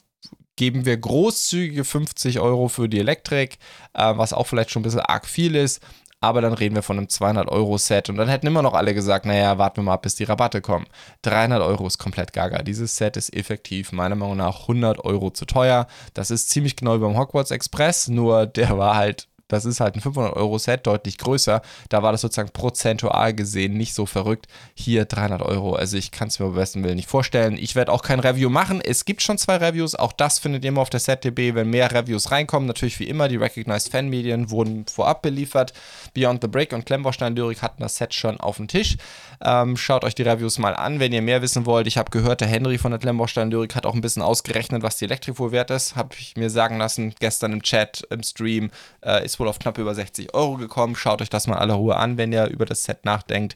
Geben 0.55 0.85
wir 0.85 0.97
großzügige 0.97 1.83
50 1.83 2.39
Euro 2.39 2.67
für 2.67 2.89
die 2.89 2.99
Elektrik, 2.99 3.59
äh, 3.93 4.13
was 4.15 4.33
auch 4.33 4.47
vielleicht 4.47 4.71
schon 4.71 4.81
ein 4.81 4.83
bisschen 4.83 5.01
arg 5.01 5.27
viel 5.27 5.55
ist. 5.55 5.81
Aber 6.19 6.41
dann 6.41 6.53
reden 6.53 6.73
wir 6.73 6.81
von 6.81 6.97
einem 6.97 7.05
200-Euro-Set 7.05 8.09
und 8.09 8.15
dann 8.15 8.27
hätten 8.27 8.47
immer 8.47 8.63
noch 8.63 8.73
alle 8.73 8.95
gesagt, 8.95 9.27
naja, 9.27 9.59
warten 9.59 9.77
wir 9.77 9.83
mal, 9.83 9.97
bis 9.97 10.15
die 10.15 10.23
Rabatte 10.23 10.61
kommen. 10.61 10.87
300 11.21 11.61
Euro 11.61 11.85
ist 11.85 11.99
komplett 11.99 12.33
gaga. 12.33 12.63
Dieses 12.63 12.95
Set 12.95 13.17
ist 13.17 13.35
effektiv 13.35 13.91
meiner 13.91 14.15
Meinung 14.15 14.37
nach 14.37 14.61
100 14.61 15.05
Euro 15.05 15.29
zu 15.29 15.45
teuer. 15.45 15.85
Das 16.15 16.31
ist 16.31 16.49
ziemlich 16.49 16.75
genau 16.75 16.95
wie 16.95 17.01
beim 17.01 17.17
Hogwarts 17.17 17.51
Express, 17.51 18.07
nur 18.07 18.47
der 18.47 18.79
war 18.79 18.95
halt 18.95 19.27
das 19.47 19.65
ist 19.65 19.79
halt 19.79 19.95
ein 19.95 20.01
500-Euro-Set, 20.01 20.85
deutlich 20.85 21.17
größer. 21.17 21.61
Da 21.89 22.03
war 22.03 22.11
das 22.11 22.21
sozusagen 22.21 22.49
prozentual 22.49 23.33
gesehen 23.33 23.73
nicht 23.73 23.93
so 23.93 24.05
verrückt. 24.05 24.47
Hier 24.73 25.05
300 25.05 25.41
Euro. 25.41 25.75
Also 25.75 25.97
ich 25.97 26.11
kann 26.11 26.27
es 26.27 26.39
mir 26.39 26.47
beim 26.47 26.55
besten 26.55 26.83
Willen 26.83 26.97
nicht 26.97 27.09
vorstellen. 27.09 27.57
Ich 27.57 27.75
werde 27.75 27.91
auch 27.91 28.01
kein 28.01 28.19
Review 28.19 28.49
machen. 28.49 28.81
Es 28.81 29.05
gibt 29.05 29.21
schon 29.21 29.37
zwei 29.37 29.57
Reviews. 29.57 29.95
Auch 29.95 30.11
das 30.11 30.39
findet 30.39 30.63
ihr 30.65 30.69
immer 30.69 30.81
auf 30.81 30.89
der 30.89 30.99
ZDB, 30.99 31.55
wenn 31.55 31.69
mehr 31.69 31.91
Reviews 31.91 32.31
reinkommen. 32.31 32.67
Natürlich 32.67 32.99
wie 32.99 33.07
immer, 33.07 33.27
die 33.29 33.37
Recognized 33.37 33.91
Fan-Medien 33.91 34.51
wurden 34.51 34.85
vorab 34.85 35.21
beliefert. 35.21 35.71
Beyond 36.13 36.41
the 36.41 36.47
Break 36.47 36.73
und 36.73 36.85
Klemmbaustein 36.85 37.35
Lyrik 37.35 37.61
hatten 37.61 37.81
das 37.81 37.95
Set 37.95 38.13
schon 38.13 38.39
auf 38.39 38.57
dem 38.57 38.67
Tisch. 38.67 38.97
Ähm, 39.41 39.77
schaut 39.77 40.03
euch 40.03 40.15
die 40.15 40.23
Reviews 40.23 40.57
mal 40.57 40.75
an, 40.75 40.99
wenn 40.99 41.13
ihr 41.13 41.21
mehr 41.21 41.41
wissen 41.41 41.65
wollt. 41.65 41.87
Ich 41.87 41.97
habe 41.97 42.11
gehört, 42.11 42.41
der 42.41 42.47
Henry 42.47 42.77
von 42.77 42.91
der 42.91 42.99
Klemmbaustein 42.99 43.49
Lyrik 43.49 43.75
hat 43.75 43.85
auch 43.85 43.93
ein 43.93 44.01
bisschen 44.01 44.23
ausgerechnet, 44.23 44.83
was 44.83 44.97
die 44.97 45.05
Elektrik 45.05 45.39
wohl 45.39 45.51
wert 45.51 45.71
ist. 45.71 45.95
Habe 45.95 46.15
ich 46.19 46.35
mir 46.35 46.49
sagen 46.49 46.77
lassen, 46.77 47.13
gestern 47.19 47.53
im 47.53 47.61
Chat, 47.61 48.05
im 48.09 48.23
Stream. 48.23 48.71
Äh, 49.01 49.25
ist 49.25 49.36
wohl 49.39 49.47
auf 49.47 49.59
knapp 49.59 49.77
über 49.77 49.93
60 49.93 50.33
Euro 50.33 50.55
gekommen. 50.57 50.95
Schaut 50.95 51.21
euch 51.21 51.29
das 51.29 51.47
mal 51.47 51.57
alle 51.57 51.73
Ruhe 51.73 51.95
an, 51.95 52.17
wenn 52.17 52.31
ihr 52.31 52.47
über 52.47 52.65
das 52.65 52.83
Set 52.83 53.05
nachdenkt. 53.05 53.55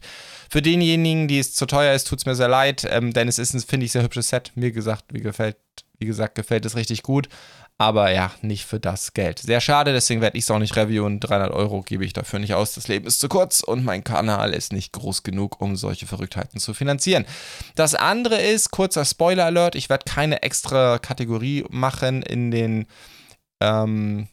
Für 0.50 0.62
denjenigen, 0.62 1.28
die 1.28 1.40
es 1.40 1.56
zu 1.56 1.66
teuer 1.66 1.94
ist, 1.94 2.08
tut 2.08 2.20
es 2.20 2.26
mir 2.26 2.36
sehr 2.36 2.48
leid, 2.48 2.88
ähm, 2.90 3.14
denn 3.14 3.28
es 3.28 3.40
ist 3.40 3.54
ein, 3.54 3.62
finde 3.62 3.86
ich, 3.86 3.92
sehr 3.92 4.04
hübsches 4.04 4.30
Set. 4.30 4.52
Mir 4.56 4.72
gesagt, 4.72 5.06
wie 5.12 5.22
gefällt, 5.22 5.58
wie 6.00 6.06
gesagt, 6.06 6.36
gefällt 6.36 6.66
es 6.66 6.76
richtig 6.76 7.04
gut. 7.04 7.30
Aber 7.82 8.12
ja, 8.12 8.32
nicht 8.44 8.66
für 8.66 8.80
das 8.80 9.14
Geld. 9.14 9.40
Sehr 9.40 9.60
schade, 9.60 9.92
deswegen 9.92 10.22
werde 10.22 10.38
ich 10.38 10.44
es 10.44 10.52
auch 10.52 10.60
nicht 10.60 10.76
reviewen. 10.76 11.20
300 11.20 11.50
Euro 11.52 11.82
gebe 11.82 12.06
ich 12.06 12.14
dafür 12.14 12.38
nicht 12.38 12.54
aus. 12.54 12.76
Das 12.76 12.88
Leben 12.88 13.08
ist 13.08 13.20
zu 13.20 13.28
kurz 13.28 13.62
und 13.62 13.84
mein 13.84 14.04
Kanal 14.04 14.54
ist 14.54 14.72
nicht 14.72 14.94
groß 14.94 15.24
genug, 15.24 15.60
um 15.60 15.76
solche 15.76 16.06
Verrücktheiten 16.06 16.60
zu 16.60 16.76
finanzieren. 16.76 17.26
Das 17.74 17.96
andere 17.96 18.40
ist, 18.40 18.70
kurzer 18.70 19.04
Spoiler-Alert, 19.04 19.74
ich 19.74 19.90
werde 19.90 20.06
keine 20.06 20.44
extra 20.44 21.00
Kategorie 21.00 21.66
machen 21.72 22.22
in 22.22 22.52
den 22.52 22.86
ähm, 23.62 24.28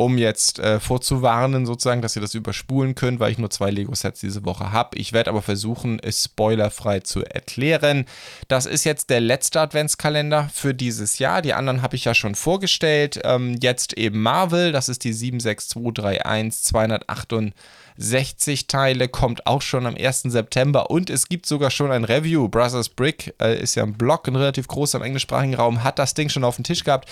um 0.00 0.16
jetzt 0.16 0.60
äh, 0.60 0.78
vorzuwarnen, 0.78 1.66
sozusagen, 1.66 2.02
dass 2.02 2.14
ihr 2.14 2.22
das 2.22 2.34
überspulen 2.34 2.94
könnt, 2.94 3.18
weil 3.18 3.32
ich 3.32 3.38
nur 3.38 3.50
zwei 3.50 3.72
Lego-Sets 3.72 4.20
diese 4.20 4.44
Woche 4.44 4.70
habe. 4.70 4.96
Ich 4.96 5.12
werde 5.12 5.30
aber 5.30 5.42
versuchen, 5.42 5.98
es 5.98 6.26
spoilerfrei 6.26 7.00
zu 7.00 7.24
erklären. 7.24 8.06
Das 8.46 8.64
ist 8.64 8.84
jetzt 8.84 9.10
der 9.10 9.20
letzte 9.20 9.60
Adventskalender 9.60 10.50
für 10.54 10.72
dieses 10.72 11.18
Jahr. 11.18 11.42
Die 11.42 11.52
anderen 11.52 11.82
habe 11.82 11.96
ich 11.96 12.04
ja 12.04 12.14
schon 12.14 12.36
vorgestellt. 12.36 13.20
Ähm, 13.24 13.58
jetzt 13.60 13.94
eben 13.94 14.22
Marvel, 14.22 14.70
das 14.70 14.88
ist 14.88 15.02
die 15.02 15.12
76231 15.12 16.62
268 16.62 18.68
Teile, 18.68 19.08
kommt 19.08 19.48
auch 19.48 19.62
schon 19.62 19.84
am 19.84 19.96
1. 19.96 20.22
September 20.26 20.92
und 20.92 21.10
es 21.10 21.28
gibt 21.28 21.44
sogar 21.44 21.72
schon 21.72 21.90
ein 21.90 22.04
Review. 22.04 22.48
Brothers 22.48 22.88
Brick 22.88 23.34
äh, 23.42 23.60
ist 23.60 23.74
ja 23.74 23.82
ein 23.82 23.94
Blog, 23.94 24.28
ein 24.28 24.36
relativ 24.36 24.68
großer 24.68 24.98
im 24.98 25.04
englischsprachigen 25.04 25.56
Raum, 25.56 25.82
hat 25.82 25.98
das 25.98 26.14
Ding 26.14 26.28
schon 26.28 26.44
auf 26.44 26.54
dem 26.54 26.62
Tisch 26.62 26.84
gehabt. 26.84 27.08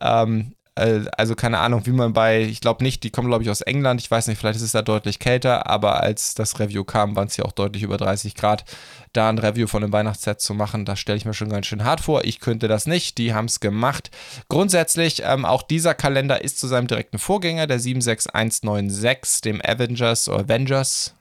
Ähm, 0.00 0.40
äh, 0.40 0.44
also 0.76 1.34
keine 1.36 1.58
Ahnung, 1.58 1.86
wie 1.86 1.92
man 1.92 2.12
bei, 2.12 2.42
ich 2.42 2.60
glaube 2.60 2.82
nicht, 2.82 3.04
die 3.04 3.10
kommen 3.10 3.28
glaube 3.28 3.44
ich 3.44 3.50
aus 3.50 3.60
England, 3.60 4.00
ich 4.00 4.10
weiß 4.10 4.26
nicht, 4.26 4.38
vielleicht 4.38 4.56
ist 4.56 4.62
es 4.62 4.72
da 4.72 4.82
deutlich 4.82 5.20
kälter, 5.20 5.68
aber 5.68 6.02
als 6.02 6.34
das 6.34 6.58
Review 6.58 6.84
kam, 6.84 7.14
waren 7.14 7.28
es 7.28 7.36
ja 7.36 7.44
auch 7.44 7.52
deutlich 7.52 7.82
über 7.84 7.96
30 7.96 8.34
Grad. 8.34 8.64
Da 9.12 9.28
ein 9.28 9.38
Review 9.38 9.68
von 9.68 9.84
einem 9.84 9.92
Weihnachtsset 9.92 10.40
zu 10.40 10.54
machen, 10.54 10.84
das 10.84 10.98
stelle 10.98 11.16
ich 11.16 11.24
mir 11.24 11.34
schon 11.34 11.48
ganz 11.48 11.66
schön 11.66 11.84
hart 11.84 12.00
vor. 12.00 12.24
Ich 12.24 12.40
könnte 12.40 12.66
das 12.66 12.86
nicht, 12.86 13.18
die 13.18 13.32
haben 13.32 13.44
es 13.44 13.60
gemacht. 13.60 14.10
Grundsätzlich, 14.48 15.22
ähm, 15.24 15.44
auch 15.44 15.62
dieser 15.62 15.94
Kalender 15.94 16.42
ist 16.42 16.58
zu 16.58 16.66
seinem 16.66 16.88
direkten 16.88 17.18
Vorgänger, 17.18 17.68
der 17.68 17.78
76196, 17.78 19.42
dem 19.42 19.62
Avengers 19.64 20.28
Avengers 20.28 21.14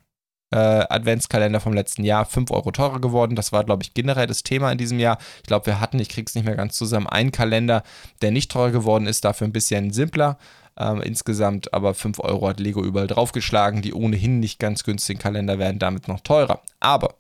äh, 0.54 0.86
Adventskalender 0.90 1.60
vom 1.60 1.74
letzten 1.74 2.04
Jahr 2.04 2.26
5 2.26 2.52
Euro 2.52 2.70
teurer 2.72 3.02
geworden. 3.02 3.36
Das 3.36 3.52
war, 3.52 3.64
glaube 3.64 3.82
ich, 3.82 3.96
generell 3.96 4.28
das 4.28 4.44
Thema 4.44 4.72
in 4.72 4.78
diesem 4.78 5.00
Jahr. 5.00 5.18
Ich 5.38 5.48
glaube, 5.48 5.66
wir 5.66 5.80
hatten, 5.80 5.98
ich 6.00 6.10
krieg's 6.10 6.36
nicht 6.36 6.46
mehr 6.46 6.56
ganz 6.56 6.76
zusammen, 6.78 7.08
einen 7.08 7.32
Kalender, 7.32 7.82
der 8.22 8.30
nicht 8.30 8.52
teurer 8.52 8.70
geworden 8.70 9.08
ist, 9.08 9.26
dafür 9.26 9.48
ein 9.48 9.52
bisschen 9.54 9.92
simpler. 9.92 10.38
Ähm, 10.78 11.02
insgesamt 11.02 11.74
aber 11.74 11.96
5 11.96 12.20
Euro 12.20 12.48
hat 12.48 12.60
Lego 12.60 12.84
überall 12.84 13.08
draufgeschlagen. 13.08 13.82
Die 13.82 13.94
ohnehin 13.94 14.40
nicht 14.40 14.60
ganz 14.60 14.84
günstigen 14.84 15.20
Kalender 15.20 15.58
werden 15.58 15.80
damit 15.80 16.08
noch 16.08 16.20
teurer. 16.20 16.62
Aber 16.80 17.16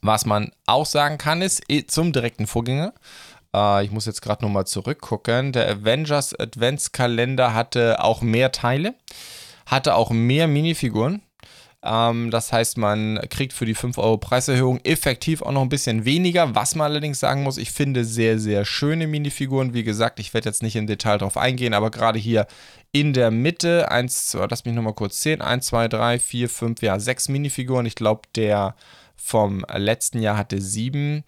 was 0.00 0.24
man 0.24 0.52
auch 0.66 0.86
sagen 0.86 1.18
kann, 1.18 1.42
ist 1.42 1.62
zum 1.88 2.14
direkten 2.14 2.46
Vorgänger. 2.46 2.94
Äh, 3.54 3.84
ich 3.84 3.90
muss 3.90 4.06
jetzt 4.06 4.22
gerade 4.22 4.42
nochmal 4.42 4.66
zurückgucken. 4.66 5.52
Der 5.52 5.68
Avengers 5.68 6.38
Adventskalender 6.38 7.52
hatte 7.52 8.02
auch 8.02 8.22
mehr 8.22 8.52
Teile, 8.52 8.94
hatte 9.66 9.96
auch 9.96 10.10
mehr 10.10 10.46
Minifiguren. 10.46 11.20
Ähm, 11.84 12.30
das 12.30 12.52
heißt, 12.52 12.78
man 12.78 13.20
kriegt 13.28 13.52
für 13.52 13.66
die 13.66 13.74
5 13.74 13.98
Euro 13.98 14.18
Preiserhöhung 14.18 14.78
effektiv 14.84 15.42
auch 15.42 15.52
noch 15.52 15.62
ein 15.62 15.68
bisschen 15.68 16.04
weniger. 16.04 16.54
Was 16.54 16.74
man 16.74 16.90
allerdings 16.90 17.18
sagen 17.20 17.42
muss, 17.42 17.58
ich 17.58 17.72
finde 17.72 18.04
sehr, 18.04 18.38
sehr 18.38 18.64
schöne 18.64 19.06
Minifiguren. 19.06 19.74
Wie 19.74 19.82
gesagt, 19.82 20.20
ich 20.20 20.32
werde 20.32 20.48
jetzt 20.48 20.62
nicht 20.62 20.76
im 20.76 20.86
Detail 20.86 21.18
drauf 21.18 21.36
eingehen, 21.36 21.74
aber 21.74 21.90
gerade 21.90 22.18
hier 22.18 22.46
in 22.92 23.12
der 23.12 23.30
Mitte, 23.30 23.90
eins, 23.90 24.26
zwei, 24.26 24.46
lass 24.48 24.64
mich 24.64 24.74
nochmal 24.74 24.94
kurz 24.94 25.22
sehen, 25.22 25.40
1, 25.40 25.66
2, 25.66 25.88
3, 25.88 26.18
4, 26.18 26.48
5, 26.48 26.82
ja, 26.82 27.00
6 27.00 27.28
Minifiguren. 27.28 27.86
Ich 27.86 27.94
glaube, 27.96 28.22
der 28.36 28.76
vom 29.16 29.64
letzten 29.74 30.20
Jahr 30.20 30.36
hatte 30.36 30.60
7. 30.60 31.24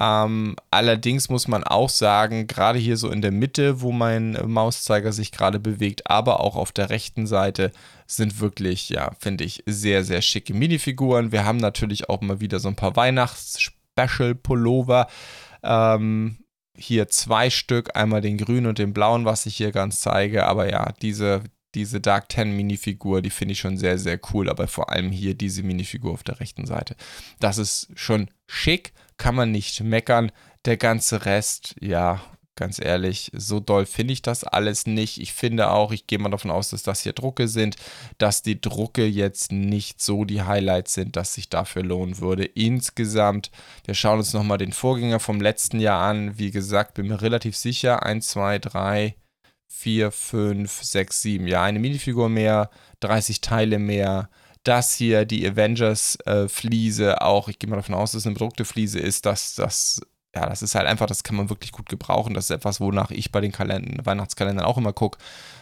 Ähm, 0.00 0.56
allerdings 0.70 1.28
muss 1.28 1.46
man 1.46 1.62
auch 1.62 1.90
sagen, 1.90 2.46
gerade 2.46 2.78
hier 2.78 2.96
so 2.96 3.10
in 3.10 3.20
der 3.20 3.32
Mitte, 3.32 3.82
wo 3.82 3.92
mein 3.92 4.38
Mauszeiger 4.46 5.12
sich 5.12 5.30
gerade 5.30 5.60
bewegt, 5.60 6.08
aber 6.08 6.40
auch 6.40 6.56
auf 6.56 6.72
der 6.72 6.88
rechten 6.88 7.26
Seite 7.26 7.70
sind 8.16 8.40
wirklich, 8.40 8.88
ja, 8.88 9.12
finde 9.18 9.44
ich, 9.44 9.62
sehr, 9.66 10.04
sehr 10.04 10.22
schicke 10.22 10.54
Minifiguren. 10.54 11.32
Wir 11.32 11.44
haben 11.44 11.58
natürlich 11.58 12.08
auch 12.08 12.20
mal 12.20 12.40
wieder 12.40 12.58
so 12.58 12.68
ein 12.68 12.76
paar 12.76 12.96
Weihnachts-Special-Pullover. 12.96 15.06
Ähm, 15.62 16.38
hier 16.76 17.08
zwei 17.08 17.50
Stück, 17.50 17.96
einmal 17.96 18.20
den 18.20 18.38
grünen 18.38 18.66
und 18.66 18.78
den 18.78 18.92
blauen, 18.92 19.24
was 19.24 19.46
ich 19.46 19.56
hier 19.56 19.70
ganz 19.70 20.00
zeige. 20.00 20.46
Aber 20.46 20.68
ja, 20.70 20.92
diese, 21.02 21.42
diese 21.74 22.00
Dark 22.00 22.28
Ten 22.28 22.56
Minifigur, 22.56 23.22
die 23.22 23.30
finde 23.30 23.52
ich 23.52 23.60
schon 23.60 23.78
sehr, 23.78 23.98
sehr 23.98 24.18
cool. 24.32 24.50
Aber 24.50 24.66
vor 24.66 24.90
allem 24.90 25.10
hier 25.10 25.34
diese 25.34 25.62
Minifigur 25.62 26.12
auf 26.12 26.24
der 26.24 26.40
rechten 26.40 26.66
Seite. 26.66 26.96
Das 27.38 27.58
ist 27.58 27.88
schon 27.94 28.28
schick, 28.46 28.92
kann 29.18 29.34
man 29.34 29.52
nicht 29.52 29.82
meckern. 29.82 30.32
Der 30.64 30.76
ganze 30.76 31.24
Rest, 31.26 31.76
ja, 31.80 32.20
ganz 32.60 32.78
ehrlich, 32.78 33.32
so 33.34 33.58
doll 33.58 33.86
finde 33.86 34.12
ich 34.12 34.20
das 34.20 34.44
alles 34.44 34.86
nicht. 34.86 35.18
Ich 35.18 35.32
finde 35.32 35.70
auch, 35.70 35.92
ich 35.92 36.06
gehe 36.06 36.18
mal 36.18 36.28
davon 36.28 36.50
aus, 36.50 36.70
dass 36.70 36.82
das 36.82 37.00
hier 37.00 37.14
Drucke 37.14 37.48
sind, 37.48 37.76
dass 38.18 38.42
die 38.42 38.60
Drucke 38.60 39.06
jetzt 39.06 39.50
nicht 39.50 40.02
so 40.02 40.26
die 40.26 40.42
Highlights 40.42 40.92
sind, 40.92 41.16
dass 41.16 41.34
sich 41.34 41.48
dafür 41.48 41.82
lohnen 41.82 42.18
würde. 42.18 42.44
Insgesamt, 42.44 43.50
wir 43.86 43.94
schauen 43.94 44.18
uns 44.18 44.34
nochmal 44.34 44.58
den 44.58 44.72
Vorgänger 44.72 45.20
vom 45.20 45.40
letzten 45.40 45.80
Jahr 45.80 46.02
an. 46.02 46.38
Wie 46.38 46.50
gesagt, 46.50 46.94
bin 46.94 47.08
mir 47.08 47.22
relativ 47.22 47.56
sicher, 47.56 48.04
1, 48.04 48.28
2, 48.28 48.58
3, 48.58 49.14
4, 49.66 50.12
5, 50.12 50.82
6, 50.82 51.22
7. 51.22 51.46
Ja, 51.46 51.62
eine 51.64 51.78
Minifigur 51.78 52.28
mehr, 52.28 52.68
30 53.00 53.40
Teile 53.40 53.78
mehr 53.78 54.28
dass 54.62 54.94
hier 54.94 55.24
die 55.24 55.48
Avengers-Fliese 55.48 57.12
äh, 57.12 57.14
auch, 57.14 57.48
ich 57.48 57.58
gehe 57.58 57.70
mal 57.70 57.76
davon 57.76 57.94
aus, 57.94 58.12
dass 58.12 58.20
es 58.20 58.26
eine 58.26 58.34
bedruckte 58.34 58.66
Fliese 58.66 58.98
ist, 58.98 59.24
dass 59.24 59.54
das, 59.54 60.02
ja, 60.34 60.46
das 60.46 60.62
ist 60.62 60.76
halt 60.76 60.86
einfach, 60.86 61.06
das 61.06 61.24
kann 61.24 61.34
man 61.36 61.50
wirklich 61.50 61.72
gut 61.72 61.88
gebrauchen. 61.88 62.34
Das 62.34 62.44
ist 62.44 62.50
etwas, 62.50 62.80
wonach 62.80 63.10
ich 63.10 63.32
bei 63.32 63.40
den 63.40 63.50
Kalendern, 63.50 64.06
Weihnachtskalendern 64.06 64.64
auch 64.64 64.78
immer 64.78 64.92
gucke, 64.92 65.18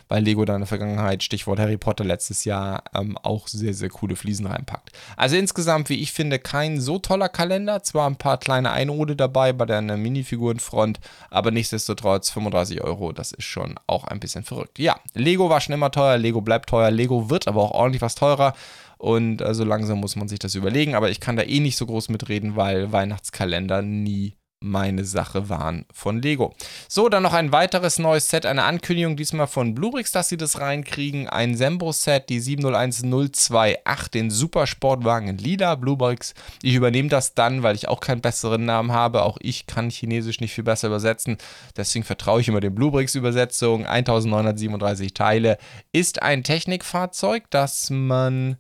weil 0.09 0.23
Lego 0.23 0.45
da 0.45 0.55
in 0.55 0.61
der 0.61 0.67
Vergangenheit, 0.67 1.23
Stichwort 1.23 1.59
Harry 1.59 1.79
Potter 1.79 2.05
letztes 2.05 2.45
Jahr, 2.45 2.83
ähm, 2.95 3.17
auch 3.17 3.49
sehr, 3.49 3.73
sehr 3.73 3.89
coole 3.89 4.15
Fliesen 4.15 4.47
reinpackt. 4.47 4.93
Also 5.17 5.37
insgesamt, 5.37 5.89
wie 5.89 6.03
ich 6.03 6.13
finde, 6.13 6.39
kein 6.39 6.81
so 6.81 6.99
toller 6.99 7.31
Kalender. 7.31 7.83
Zwar 7.83 8.09
ein 8.09 8.17
paar 8.17 8.37
kleine 8.37 8.71
Einode 8.71 9.17
dabei 9.17 9.55
bei 9.55 9.65
der 9.65 9.81
Minifigurenfront, 9.81 11.01
aber 11.31 11.51
nichtsdestotrotz 11.51 12.29
35 12.31 12.83
Euro, 12.83 13.13
das 13.13 13.33
ist 13.33 13.45
schon 13.45 13.77
auch 13.87 14.05
ein 14.05 14.21
bisschen 14.21 14.45
verrückt. 14.45 14.79
Ja, 14.79 15.01
Lego 15.15 15.49
war 15.49 15.63
schon 15.63 15.75
immer 15.75 15.91
teuer, 15.91 16.19
Lego 16.19 16.43
bleibt 16.43 16.69
teuer, 16.69 16.91
Lego 16.91 17.31
wird 17.31 17.49
aber 17.49 17.63
auch 17.63 17.71
ordentlich 17.71 18.03
was 18.03 18.15
teurer. 18.15 18.53
Und 18.99 19.41
äh, 19.41 19.55
so 19.55 19.65
langsam 19.65 20.01
muss 20.01 20.17
man 20.17 20.29
sich 20.29 20.41
das 20.41 20.57
überlegen. 20.57 20.95
Aber 20.95 21.09
ich 21.09 21.21
kann 21.21 21.37
da 21.37 21.45
eh 21.45 21.61
nicht 21.61 21.77
so 21.77 21.87
groß 21.87 22.09
mitreden, 22.11 22.57
weil 22.57 22.93
Weihnachtskalender 22.93 23.81
nie 23.81 24.38
meine 24.61 25.05
Sache 25.05 25.49
waren 25.49 25.85
von 25.93 26.21
Lego. 26.21 26.55
So, 26.88 27.09
dann 27.09 27.23
noch 27.23 27.33
ein 27.33 27.53
weiteres 27.53 27.99
neues 27.99 28.29
Set, 28.29 28.45
eine 28.45 28.65
Ankündigung 28.65 29.17
diesmal 29.17 29.47
von 29.47 29.75
Bluebricks, 29.75 30.11
dass 30.11 30.29
sie 30.29 30.37
das 30.37 30.61
reinkriegen. 30.61 31.29
Ein 31.29 31.57
Sembo-Set, 31.57 32.29
die 32.29 32.41
701028, 32.41 34.11
den 34.11 34.31
Supersportwagen 34.31 35.29
in 35.29 35.38
Lila, 35.38 35.77
Bluebricks. 35.77 36.35
Ich 36.62 36.75
übernehme 36.75 37.09
das 37.09 37.35
dann, 37.35 37.62
weil 37.62 37.77
ich 37.77 37.88
auch 37.88 38.00
keinen 38.00 38.21
besseren 38.21 38.65
Namen 38.65 38.93
habe. 38.93 39.23
Auch 39.23 39.38
ich 39.41 39.67
kann 39.67 39.91
Chinesisch 39.91 40.41
nicht 40.41 40.55
viel 40.55 40.65
besser 40.65 40.88
übersetzen. 40.88 41.38
Deswegen 41.77 42.05
vertraue 42.05 42.41
ich 42.41 42.49
immer 42.49 42.61
den 42.61 42.75
Bluebricks-Übersetzungen. 42.75 43.87
1937 43.87 45.15
Teile. 45.15 45.59
Ist 45.93 46.23
ein 46.23 46.43
Technikfahrzeug, 46.43 47.45
das 47.50 47.91
man 47.91 48.57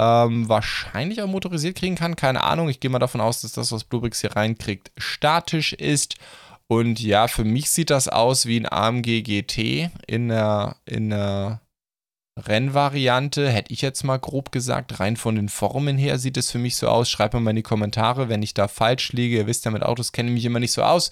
ähm, 0.00 0.48
wahrscheinlich 0.48 1.20
auch 1.20 1.26
motorisiert 1.26 1.76
kriegen 1.76 1.94
kann. 1.94 2.16
Keine 2.16 2.42
Ahnung. 2.42 2.70
Ich 2.70 2.80
gehe 2.80 2.90
mal 2.90 2.98
davon 2.98 3.20
aus, 3.20 3.42
dass 3.42 3.52
das, 3.52 3.70
was 3.70 3.84
Bluebricks 3.84 4.22
hier 4.22 4.34
reinkriegt, 4.34 4.90
statisch 4.96 5.74
ist. 5.74 6.16
Und 6.68 7.00
ja, 7.00 7.28
für 7.28 7.44
mich 7.44 7.68
sieht 7.70 7.90
das 7.90 8.08
aus 8.08 8.46
wie 8.46 8.58
ein 8.58 8.72
AMG 8.72 9.22
GT 9.22 9.90
in 10.06 10.28
der, 10.28 10.76
in 10.86 11.10
der 11.10 11.60
Rennvariante, 12.38 13.50
hätte 13.50 13.72
ich 13.72 13.82
jetzt 13.82 14.04
mal 14.04 14.18
grob 14.18 14.52
gesagt. 14.52 15.00
Rein 15.00 15.16
von 15.16 15.34
den 15.34 15.50
Formen 15.50 15.98
her 15.98 16.18
sieht 16.18 16.38
es 16.38 16.50
für 16.50 16.58
mich 16.58 16.76
so 16.76 16.88
aus. 16.88 17.10
Schreibt 17.10 17.34
mir 17.34 17.40
mal 17.40 17.50
in 17.50 17.56
die 17.56 17.62
Kommentare, 17.62 18.28
wenn 18.30 18.42
ich 18.42 18.54
da 18.54 18.68
falsch 18.68 19.12
liege. 19.12 19.36
Ihr 19.36 19.46
wisst 19.46 19.66
ja, 19.66 19.70
mit 19.70 19.82
Autos 19.82 20.12
kenne 20.12 20.30
ich 20.30 20.34
mich 20.34 20.44
immer 20.46 20.60
nicht 20.60 20.72
so 20.72 20.82
aus. 20.82 21.10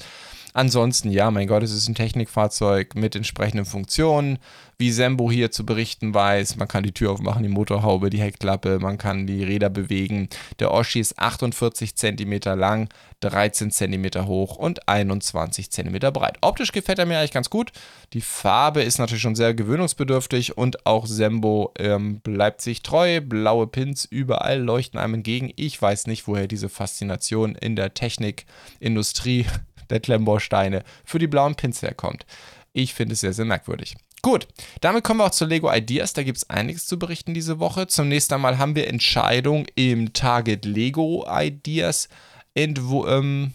Ansonsten, 0.54 1.10
ja, 1.10 1.30
mein 1.30 1.46
Gott, 1.46 1.62
es 1.62 1.72
ist 1.72 1.88
ein 1.88 1.94
Technikfahrzeug 1.94 2.94
mit 2.94 3.14
entsprechenden 3.14 3.66
Funktionen, 3.66 4.38
wie 4.78 4.92
Sembo 4.92 5.30
hier 5.30 5.50
zu 5.50 5.66
berichten 5.66 6.14
weiß. 6.14 6.56
Man 6.56 6.68
kann 6.68 6.84
die 6.84 6.92
Tür 6.92 7.10
aufmachen, 7.12 7.42
die 7.42 7.48
Motorhaube, 7.48 8.10
die 8.10 8.20
Heckklappe, 8.20 8.78
man 8.78 8.96
kann 8.96 9.26
die 9.26 9.44
Räder 9.44 9.70
bewegen. 9.70 10.28
Der 10.60 10.72
Oschi 10.72 11.00
ist 11.00 11.18
48 11.18 11.96
cm 11.96 12.40
lang, 12.56 12.88
13 13.20 13.70
cm 13.70 14.26
hoch 14.26 14.56
und 14.56 14.88
21 14.88 15.70
cm 15.70 16.12
breit. 16.12 16.38
Optisch 16.40 16.72
gefällt 16.72 17.00
er 17.00 17.06
mir 17.06 17.18
eigentlich 17.18 17.32
ganz 17.32 17.50
gut. 17.50 17.72
Die 18.12 18.20
Farbe 18.20 18.82
ist 18.82 18.98
natürlich 18.98 19.22
schon 19.22 19.34
sehr 19.34 19.54
gewöhnungsbedürftig 19.54 20.56
und 20.56 20.86
auch 20.86 21.06
Sembo 21.06 21.72
ähm, 21.78 22.20
bleibt 22.20 22.62
sich 22.62 22.82
treu. 22.82 23.20
Blaue 23.20 23.66
Pins 23.66 24.04
überall 24.04 24.60
leuchten 24.60 25.00
einem 25.00 25.14
entgegen. 25.14 25.52
Ich 25.56 25.80
weiß 25.80 26.06
nicht, 26.06 26.28
woher 26.28 26.46
diese 26.46 26.68
Faszination 26.68 27.56
in 27.56 27.74
der 27.74 27.94
Technikindustrie 27.94 29.46
der 29.90 30.00
Klemmbausteine 30.00 30.82
für 31.04 31.18
die 31.18 31.26
blauen 31.26 31.54
Pins 31.54 31.82
herkommt. 31.82 32.26
Ich 32.72 32.94
finde 32.94 33.14
es 33.14 33.20
sehr, 33.20 33.32
sehr 33.32 33.44
merkwürdig. 33.44 33.96
Gut, 34.22 34.48
damit 34.80 35.04
kommen 35.04 35.20
wir 35.20 35.26
auch 35.26 35.30
zu 35.30 35.44
Lego 35.44 35.72
Ideas. 35.72 36.12
Da 36.12 36.22
gibt 36.22 36.38
es 36.38 36.50
einiges 36.50 36.86
zu 36.86 36.98
berichten 36.98 37.34
diese 37.34 37.60
Woche. 37.60 37.86
Zunächst 37.86 38.32
einmal 38.32 38.58
haben 38.58 38.74
wir 38.74 38.88
Entscheidung 38.88 39.66
im 39.74 40.12
Target 40.12 40.64
Lego 40.64 41.24
Ideas 41.30 42.08
Entwo 42.54 43.06
ähm, 43.06 43.52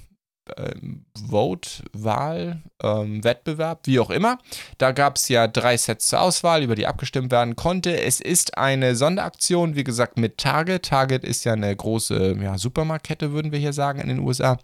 ähm, 0.58 1.06
Vote, 1.30 1.84
Wahl, 1.94 2.62
ähm, 2.82 3.24
Wettbewerb, 3.24 3.82
wie 3.86 4.00
auch 4.00 4.10
immer. 4.10 4.40
Da 4.78 4.92
gab 4.92 5.18
es 5.18 5.30
ja 5.30 5.48
drei 5.48 5.78
Sets 5.78 6.08
zur 6.08 6.22
Auswahl, 6.22 6.64
über 6.64 6.76
die 6.76 6.88
abgestimmt 6.88 7.32
werden 7.32 7.56
konnte. 7.56 8.02
Es 8.02 8.20
ist 8.20 8.58
eine 8.58 8.96
Sonderaktion, 8.96 9.76
wie 9.76 9.84
gesagt, 9.84 10.18
mit 10.18 10.38
Target. 10.38 10.86
Target 10.86 11.24
ist 11.24 11.44
ja 11.44 11.54
eine 11.54 11.76
große 11.76 12.38
ja, 12.42 12.58
Supermarktkette, 12.58 13.32
würden 13.32 13.52
wir 13.52 13.60
hier 13.60 13.74
sagen, 13.74 14.00
in 14.00 14.10
den 14.10 14.20
USA. 14.20 14.58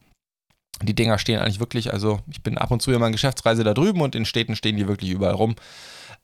Die 0.82 0.96
Dinger 0.96 1.18
stehen 1.20 1.40
eigentlich 1.40 1.60
wirklich, 1.60 1.92
also 1.92 2.20
ich 2.32 2.42
bin 2.42 2.58
ab 2.58 2.72
und 2.72 2.82
zu 2.82 2.92
immer 2.92 3.08
in 3.08 3.12
Geschäftsreise 3.12 3.64
da 3.64 3.74
drüben 3.74 4.02
und 4.02 4.16
in 4.16 4.26
Städten 4.26 4.56
stehen 4.56 4.78
die 4.78 4.88
wirklich 4.88 5.12
überall 5.12 5.34
rum. 5.36 5.56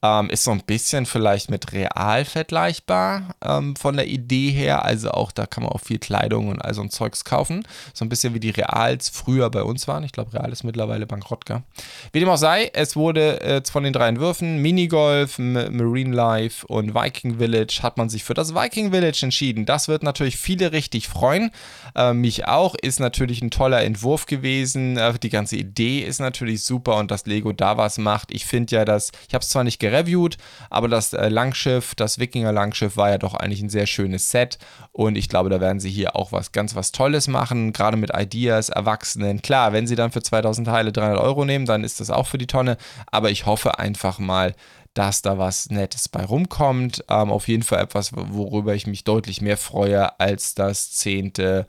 Ähm, 0.01 0.29
ist 0.29 0.43
so 0.43 0.51
ein 0.51 0.61
bisschen 0.61 1.05
vielleicht 1.05 1.49
mit 1.49 1.71
Real 1.71 2.25
vergleichbar 2.25 3.35
ähm, 3.43 3.75
von 3.75 3.95
der 3.95 4.07
Idee 4.07 4.51
her. 4.51 4.85
Also 4.85 5.11
auch 5.11 5.31
da 5.31 5.45
kann 5.45 5.63
man 5.63 5.71
auch 5.71 5.81
viel 5.81 5.99
Kleidung 5.99 6.49
und 6.49 6.61
all 6.61 6.73
so 6.73 6.81
ein 6.81 6.89
Zeugs 6.89 7.25
kaufen. 7.25 7.67
So 7.93 8.05
ein 8.05 8.09
bisschen 8.09 8.33
wie 8.33 8.39
die 8.39 8.49
Reals 8.51 9.09
früher 9.09 9.49
bei 9.49 9.63
uns 9.63 9.87
waren. 9.87 10.03
Ich 10.03 10.11
glaube, 10.11 10.33
Real 10.33 10.51
ist 10.51 10.63
mittlerweile 10.63 11.05
bankrott, 11.07 11.45
gell? 11.45 11.63
Wie 12.11 12.19
dem 12.19 12.29
auch 12.29 12.37
sei, 12.37 12.69
es 12.73 12.95
wurde 12.95 13.41
äh, 13.41 13.61
von 13.69 13.83
den 13.83 13.93
drei 13.93 14.07
Entwürfen 14.07 14.61
Minigolf, 14.61 15.39
M 15.39 15.53
Marine 15.53 16.15
Life 16.15 16.65
und 16.67 16.93
Viking 16.93 17.37
Village 17.37 17.79
hat 17.81 17.97
man 17.97 18.09
sich 18.09 18.23
für 18.23 18.33
das 18.33 18.53
Viking 18.53 18.91
Village 18.91 19.19
entschieden. 19.23 19.65
Das 19.65 19.87
wird 19.87 20.03
natürlich 20.03 20.37
viele 20.37 20.71
richtig 20.71 21.07
freuen. 21.07 21.51
Äh, 21.95 22.13
mich 22.13 22.47
auch. 22.47 22.75
Ist 22.75 22.99
natürlich 22.99 23.41
ein 23.41 23.51
toller 23.51 23.83
Entwurf 23.83 24.25
gewesen. 24.25 24.97
Äh, 24.97 25.17
die 25.19 25.29
ganze 25.29 25.55
Idee 25.55 25.99
ist 26.01 26.19
natürlich 26.19 26.63
super 26.63 26.97
und 26.97 27.11
dass 27.11 27.25
Lego 27.25 27.51
da 27.53 27.77
was 27.77 27.97
macht. 27.97 28.31
Ich 28.31 28.45
finde 28.45 28.75
ja, 28.75 28.85
dass, 28.85 29.11
ich 29.27 29.33
habe 29.33 29.41
es 29.43 29.49
zwar 29.49 29.63
nicht 29.63 29.79
gereviewt, 29.89 30.37
aber 30.69 30.87
das 30.87 31.13
äh, 31.13 31.29
Langschiff, 31.29 31.95
das 31.95 32.19
Wikinger-Langschiff 32.19 32.97
war 32.97 33.11
ja 33.11 33.17
doch 33.17 33.33
eigentlich 33.35 33.61
ein 33.61 33.69
sehr 33.69 33.85
schönes 33.85 34.31
Set 34.31 34.57
und 34.91 35.15
ich 35.15 35.29
glaube, 35.29 35.49
da 35.49 35.61
werden 35.61 35.79
sie 35.79 35.89
hier 35.89 36.15
auch 36.15 36.31
was 36.31 36.51
ganz 36.51 36.75
was 36.75 36.91
Tolles 36.91 37.27
machen, 37.27 37.73
gerade 37.73 37.97
mit 37.97 38.11
Ideas, 38.15 38.69
Erwachsenen. 38.69 39.41
Klar, 39.41 39.73
wenn 39.73 39.87
sie 39.87 39.95
dann 39.95 40.11
für 40.11 40.21
2000 40.21 40.67
Teile 40.67 40.91
300 40.91 41.19
Euro 41.19 41.45
nehmen, 41.45 41.65
dann 41.65 41.83
ist 41.83 41.99
das 41.99 42.09
auch 42.09 42.27
für 42.27 42.37
die 42.37 42.47
Tonne, 42.47 42.77
aber 43.11 43.29
ich 43.29 43.45
hoffe 43.45 43.79
einfach 43.79 44.19
mal, 44.19 44.55
dass 44.95 45.21
da 45.21 45.37
was 45.37 45.69
Nettes 45.69 46.09
bei 46.09 46.23
rumkommt. 46.23 47.03
Ähm, 47.09 47.29
auf 47.29 47.47
jeden 47.47 47.63
Fall 47.63 47.83
etwas, 47.83 48.11
worüber 48.13 48.73
ich 48.73 48.87
mich 48.87 49.03
deutlich 49.03 49.41
mehr 49.41 49.57
freue 49.57 50.19
als 50.19 50.55
das 50.55 50.93
zehnte 50.93 51.67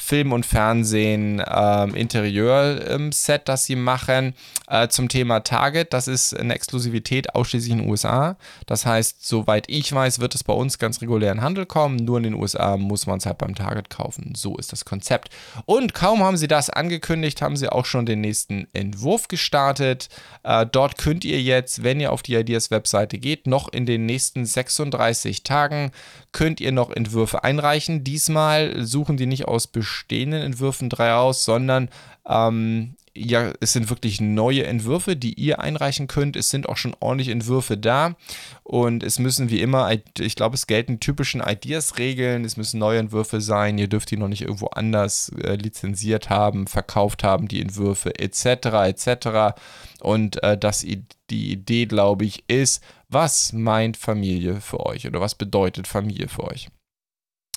Film 0.00 0.32
und 0.32 0.46
Fernsehen 0.46 1.42
ähm, 1.46 1.94
Interieur-Set, 1.94 3.42
das 3.48 3.66
sie 3.66 3.76
machen. 3.76 4.34
Äh, 4.68 4.88
zum 4.88 5.08
Thema 5.08 5.40
Target, 5.40 5.92
das 5.92 6.08
ist 6.08 6.36
eine 6.36 6.54
Exklusivität 6.54 7.34
ausschließlich 7.34 7.72
in 7.72 7.78
den 7.78 7.88
USA. 7.88 8.36
Das 8.66 8.86
heißt, 8.86 9.26
soweit 9.26 9.68
ich 9.68 9.92
weiß, 9.92 10.20
wird 10.20 10.34
es 10.34 10.44
bei 10.44 10.52
uns 10.52 10.78
ganz 10.78 11.00
regulär 11.02 11.32
in 11.32 11.42
Handel 11.42 11.66
kommen. 11.66 11.96
Nur 11.96 12.16
in 12.18 12.24
den 12.24 12.34
USA 12.34 12.76
muss 12.76 13.06
man 13.06 13.18
es 13.18 13.26
halt 13.26 13.38
beim 13.38 13.54
Target 13.54 13.90
kaufen. 13.90 14.32
So 14.36 14.56
ist 14.56 14.72
das 14.72 14.84
Konzept. 14.84 15.30
Und 15.66 15.94
kaum 15.94 16.22
haben 16.22 16.36
sie 16.36 16.48
das 16.48 16.70
angekündigt, 16.70 17.42
haben 17.42 17.56
sie 17.56 17.68
auch 17.68 17.84
schon 17.84 18.06
den 18.06 18.20
nächsten 18.20 18.68
Entwurf 18.72 19.28
gestartet. 19.28 20.08
Äh, 20.42 20.66
dort 20.66 20.98
könnt 20.98 21.24
ihr 21.24 21.40
jetzt, 21.42 21.82
wenn 21.82 22.00
ihr 22.00 22.12
auf 22.12 22.22
die 22.22 22.34
Ideas-Webseite 22.34 23.18
geht, 23.18 23.46
noch 23.46 23.72
in 23.72 23.86
den 23.86 24.06
nächsten 24.06 24.46
36 24.46 25.42
Tagen 25.42 25.92
könnt 26.32 26.60
ihr 26.60 26.72
noch 26.72 26.90
Entwürfe 26.90 27.44
einreichen. 27.44 28.04
Diesmal 28.04 28.84
suchen 28.84 29.16
die 29.16 29.26
nicht 29.26 29.48
aus 29.48 29.66
bestehenden 29.90 30.42
Entwürfen 30.42 30.88
drei 30.88 31.14
aus, 31.14 31.44
sondern 31.44 31.88
ähm, 32.26 32.94
ja, 33.12 33.52
es 33.60 33.72
sind 33.72 33.90
wirklich 33.90 34.20
neue 34.20 34.64
Entwürfe, 34.66 35.16
die 35.16 35.34
ihr 35.34 35.58
einreichen 35.58 36.06
könnt. 36.06 36.36
Es 36.36 36.50
sind 36.50 36.68
auch 36.68 36.76
schon 36.76 36.94
ordentlich 37.00 37.28
Entwürfe 37.28 37.76
da. 37.76 38.14
Und 38.62 39.02
es 39.02 39.18
müssen 39.18 39.50
wie 39.50 39.60
immer, 39.60 39.90
ich 40.18 40.36
glaube, 40.36 40.54
es 40.54 40.68
gelten 40.68 41.00
typischen 41.00 41.42
Ideas-Regeln. 41.44 42.44
Es 42.44 42.56
müssen 42.56 42.78
neue 42.78 43.00
Entwürfe 43.00 43.40
sein. 43.40 43.78
Ihr 43.78 43.88
dürft 43.88 44.12
die 44.12 44.16
noch 44.16 44.28
nicht 44.28 44.42
irgendwo 44.42 44.68
anders 44.68 45.32
äh, 45.42 45.56
lizenziert 45.56 46.30
haben, 46.30 46.68
verkauft 46.68 47.24
haben, 47.24 47.48
die 47.48 47.60
Entwürfe, 47.60 48.16
etc. 48.16 48.44
etc. 48.86 49.58
Und 50.00 50.42
äh, 50.44 50.56
das, 50.56 50.86
die 51.30 51.52
Idee, 51.52 51.86
glaube 51.86 52.24
ich, 52.24 52.44
ist, 52.48 52.82
was 53.08 53.52
meint 53.52 53.96
Familie 53.96 54.60
für 54.60 54.86
euch 54.86 55.06
oder 55.06 55.20
was 55.20 55.34
bedeutet 55.34 55.88
Familie 55.88 56.28
für 56.28 56.44
euch? 56.44 56.68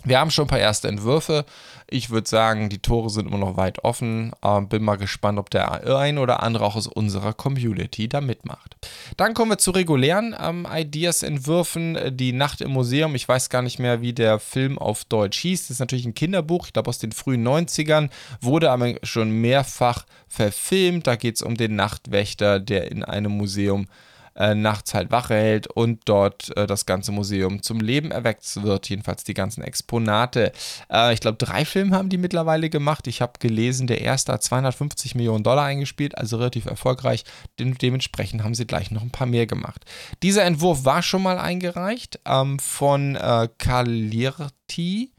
Wir 0.06 0.20
haben 0.20 0.32
schon 0.32 0.46
ein 0.46 0.50
paar 0.50 0.60
erste 0.60 0.90
Entwürfe. 0.90 1.46
Ich 1.90 2.10
würde 2.10 2.28
sagen, 2.28 2.70
die 2.70 2.80
Tore 2.80 3.10
sind 3.10 3.28
immer 3.28 3.38
noch 3.38 3.56
weit 3.56 3.84
offen. 3.84 4.34
Ähm, 4.44 4.68
bin 4.68 4.84
mal 4.84 4.98
gespannt, 4.98 5.40
ob 5.40 5.50
der 5.50 5.86
ein 5.98 6.18
oder 6.18 6.44
andere 6.44 6.66
auch 6.66 6.76
aus 6.76 6.88
unserer 6.88 7.34
Community 7.34 8.10
da 8.10 8.20
mitmacht. 8.20 8.76
Dann 9.16 9.34
kommen 9.34 9.52
wir 9.52 9.58
zu 9.58 9.72
regulären 9.72 10.36
ähm, 10.40 10.68
Ideas-Entwürfen. 10.70 12.18
Die 12.18 12.34
Nacht 12.34 12.62
im 12.62 12.72
Museum. 12.72 13.16
Ich 13.16 13.28
weiß 13.28 13.50
gar 13.50 13.62
nicht 13.62 13.80
mehr, 13.80 14.02
wie 14.02 14.14
der 14.14 14.40
Film 14.40 14.78
auf 14.78 15.06
Deutsch 15.06 15.40
hieß. 15.40 15.62
Das 15.62 15.72
ist 15.72 15.80
natürlich 15.80 16.06
ein 16.06 16.16
Kinderbuch, 16.16 16.68
ich 16.68 16.74
glaube 16.74 16.90
aus 16.90 17.00
den 17.00 17.12
frühen 17.12 17.48
90ern. 17.48 18.10
Wurde 18.42 18.72
aber 18.72 18.96
schon 19.04 19.30
mehrfach 19.30 20.06
verfilmt. 20.28 21.08
Da 21.08 21.16
geht 21.16 21.36
es 21.36 21.42
um 21.42 21.56
den 21.56 21.76
Nachtwächter, 21.76 22.60
der 22.60 22.92
in 22.92 23.04
einem 23.04 23.32
Museum 23.32 23.84
äh, 23.84 23.88
nachts 24.36 24.94
halt 24.94 25.12
Wache 25.12 25.36
hält 25.36 25.68
und 25.68 26.02
dort 26.06 26.56
äh, 26.58 26.66
das 26.66 26.86
ganze 26.86 27.12
Museum 27.12 27.62
zum 27.62 27.80
Leben 27.80 28.12
erweckt 28.12 28.64
wird, 28.64 28.90
jedenfalls 28.90 29.24
die 29.24 29.34
ganzen 29.34 29.64
Exponate. 29.64 30.52
Äh, 30.92 31.14
ich 31.14 31.20
glaube, 31.20 31.38
drei 31.38 31.66
Filme 31.66 31.96
haben 31.96 32.10
die 32.10 32.18
mittlerweile 32.18 32.70
gemacht. 32.70 33.08
Ich 33.08 33.22
habe 33.22 33.34
gelesen, 33.40 33.88
der 33.88 34.02
erste 34.02 34.34
hat 34.34 34.44
250 34.44 35.16
Millionen 35.16 35.44
Dollar 35.44 35.66
eingespielt, 35.66 36.18
also 36.18 36.38
relativ 36.38 36.66
erfolgreich. 36.66 37.24
De 37.60 37.74
dementsprechend 37.74 38.44
haben 38.44 38.56
sie 38.56 38.66
gleich 38.66 38.92
noch 38.92 39.02
ein 39.02 39.12
paar 39.12 39.28
mehr 39.28 39.46
gemacht. 39.46 39.86
Dieser 40.22 40.44
Entwurf 40.44 40.86
war 40.86 41.02
schon 41.02 41.24
mal 41.24 41.38
eingereicht 41.38 42.20
ähm, 42.26 42.60
von 42.60 43.16
äh, 43.16 43.48
Kalirti. 43.58 45.12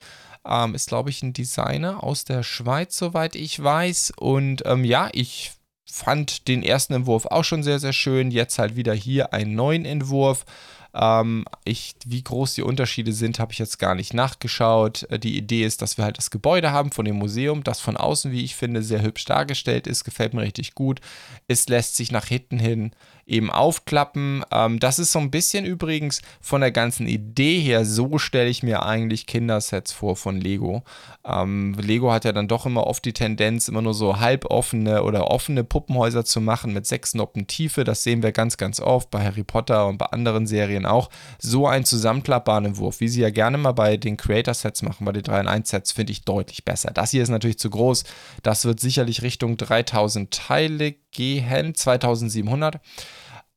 Ähm, 0.47 0.75
ist, 0.75 0.89
glaube 0.89 1.11
ich, 1.11 1.23
ein 1.23 1.33
Designer 1.33 2.05
aus 2.05 2.25
der 2.25 2.43
Schweiz, 2.43 2.99
soweit 2.99 3.35
ich 3.35 3.63
weiß. 3.63 4.13
Und 4.19 4.63
ähm, 4.67 4.85
ja, 4.85 5.09
ich 5.13 5.53
fand 5.95 6.49
den 6.49 6.65
ersten 6.65 6.93
Entwurf 6.93 7.27
auch 7.27 7.45
schon 7.45 7.63
sehr, 7.63 7.79
sehr 7.79 7.93
schön. 7.93 8.33
Jetzt 8.33 8.59
halt 8.59 8.75
wieder 8.75 8.95
hier 8.95 9.33
einen 9.33 9.55
neuen 9.55 9.85
Entwurf. 9.85 10.45
Ähm, 10.93 11.45
ich, 11.65 11.95
wie 12.05 12.23
groß 12.23 12.55
die 12.55 12.63
Unterschiede 12.63 13.13
sind, 13.13 13.39
habe 13.39 13.53
ich 13.53 13.61
jetzt 13.61 13.79
gar 13.79 13.95
nicht 13.95 14.13
nachgeschaut. 14.13 15.05
Äh, 15.09 15.21
die 15.21 15.37
Idee 15.37 15.65
ist, 15.65 15.83
dass 15.83 15.97
wir 15.97 16.05
halt 16.05 16.19
das 16.19 16.33
Gebäude 16.33 16.73
haben 16.73 16.91
von 16.91 17.05
dem 17.05 17.15
Museum, 17.17 17.63
das 17.63 17.79
von 17.79 17.97
außen, 17.97 18.33
wie 18.33 18.45
ich 18.45 18.57
finde, 18.57 18.83
sehr 18.83 19.03
hübsch 19.03 19.25
dargestellt 19.25 19.87
ist. 19.87 20.03
Gefällt 20.03 20.35
mir 20.35 20.43
richtig 20.43 20.75
gut. 20.75 21.01
Es 21.47 21.69
lässt 21.69 21.95
sich 21.95 22.11
nach 22.11 22.27
hinten 22.27 22.59
hin 22.59 22.91
eben 23.27 23.51
aufklappen. 23.51 24.45
Ähm, 24.51 24.81
das 24.81 24.99
ist 24.99 25.13
so 25.13 25.19
ein 25.19 25.31
bisschen 25.31 25.65
übrigens 25.65 26.23
von 26.41 26.61
der 26.61 26.73
ganzen 26.73 27.07
Idee 27.07 27.61
her, 27.61 27.85
so 27.85 28.19
stelle 28.19 28.51
ich 28.51 28.63
mir 28.63 28.85
eigentlich 28.85 29.27
Kindersets 29.27 29.93
vor 29.93 30.17
von 30.17 30.41
Lego. 30.41 30.83
Ähm, 31.25 31.75
Lego 31.81 32.13
hat 32.13 32.25
ja 32.25 32.33
dann 32.33 32.49
doch 32.49 32.67
immer 32.67 32.87
oft 32.87 33.05
die 33.05 33.13
Tendenz, 33.13 33.69
immer 33.69 33.83
nur 33.83 33.95
so 33.95 34.21
halboffene 34.21 35.03
oder 35.03 35.29
offene 35.31 35.65
Puppenhäuser 35.65 36.25
zu 36.25 36.41
machen 36.41 36.73
mit 36.73 36.87
sechs 36.87 37.15
Noppen 37.15 37.47
Tiefe. 37.47 37.85
Das 37.85 38.03
sehen 38.03 38.23
wir 38.23 38.33
ganz, 38.33 38.57
ganz 38.57 38.81
oft 38.81 39.11
bei 39.11 39.25
Harry 39.25 39.45
Potter 39.45 39.87
und 39.87 39.99
bei 39.99 40.07
anderen 40.07 40.47
Serien 40.47 40.87
auch. 40.87 41.11
So 41.39 41.67
einen 41.67 41.85
zusammenklappbaren 41.85 42.67
Entwurf, 42.67 43.01
wie 43.01 43.09
sie 43.09 43.23
ja 43.23 43.31
gerne 43.31 43.59
mal 43.59 43.73
bei 43.73 43.97
den 43.97 44.17
Creator-Sets 44.17 44.83
machen, 44.83 45.05
bei 45.05 45.13
den 45.13 45.23
3 45.23 45.41
in 45.41 45.49
1 45.49 45.69
Sets, 45.69 45.93
finde 45.93 46.13
ich 46.13 46.25
deutlich 46.25 46.65
besser. 46.65 46.91
Das 46.93 47.11
hier 47.11 47.23
ist 47.23 47.29
natürlich 47.29 47.59
zu 47.59 47.71
groß. 47.71 48.05
Das 48.43 48.65
wird 48.65 48.81
sicherlich 48.81 49.23
Richtung 49.23 49.57
3000 49.57 50.31
Teile 50.31 50.95
gehen, 51.15 51.75
2700. 51.75 52.81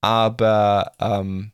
Aber 0.01 0.93
ähm, 0.99 1.51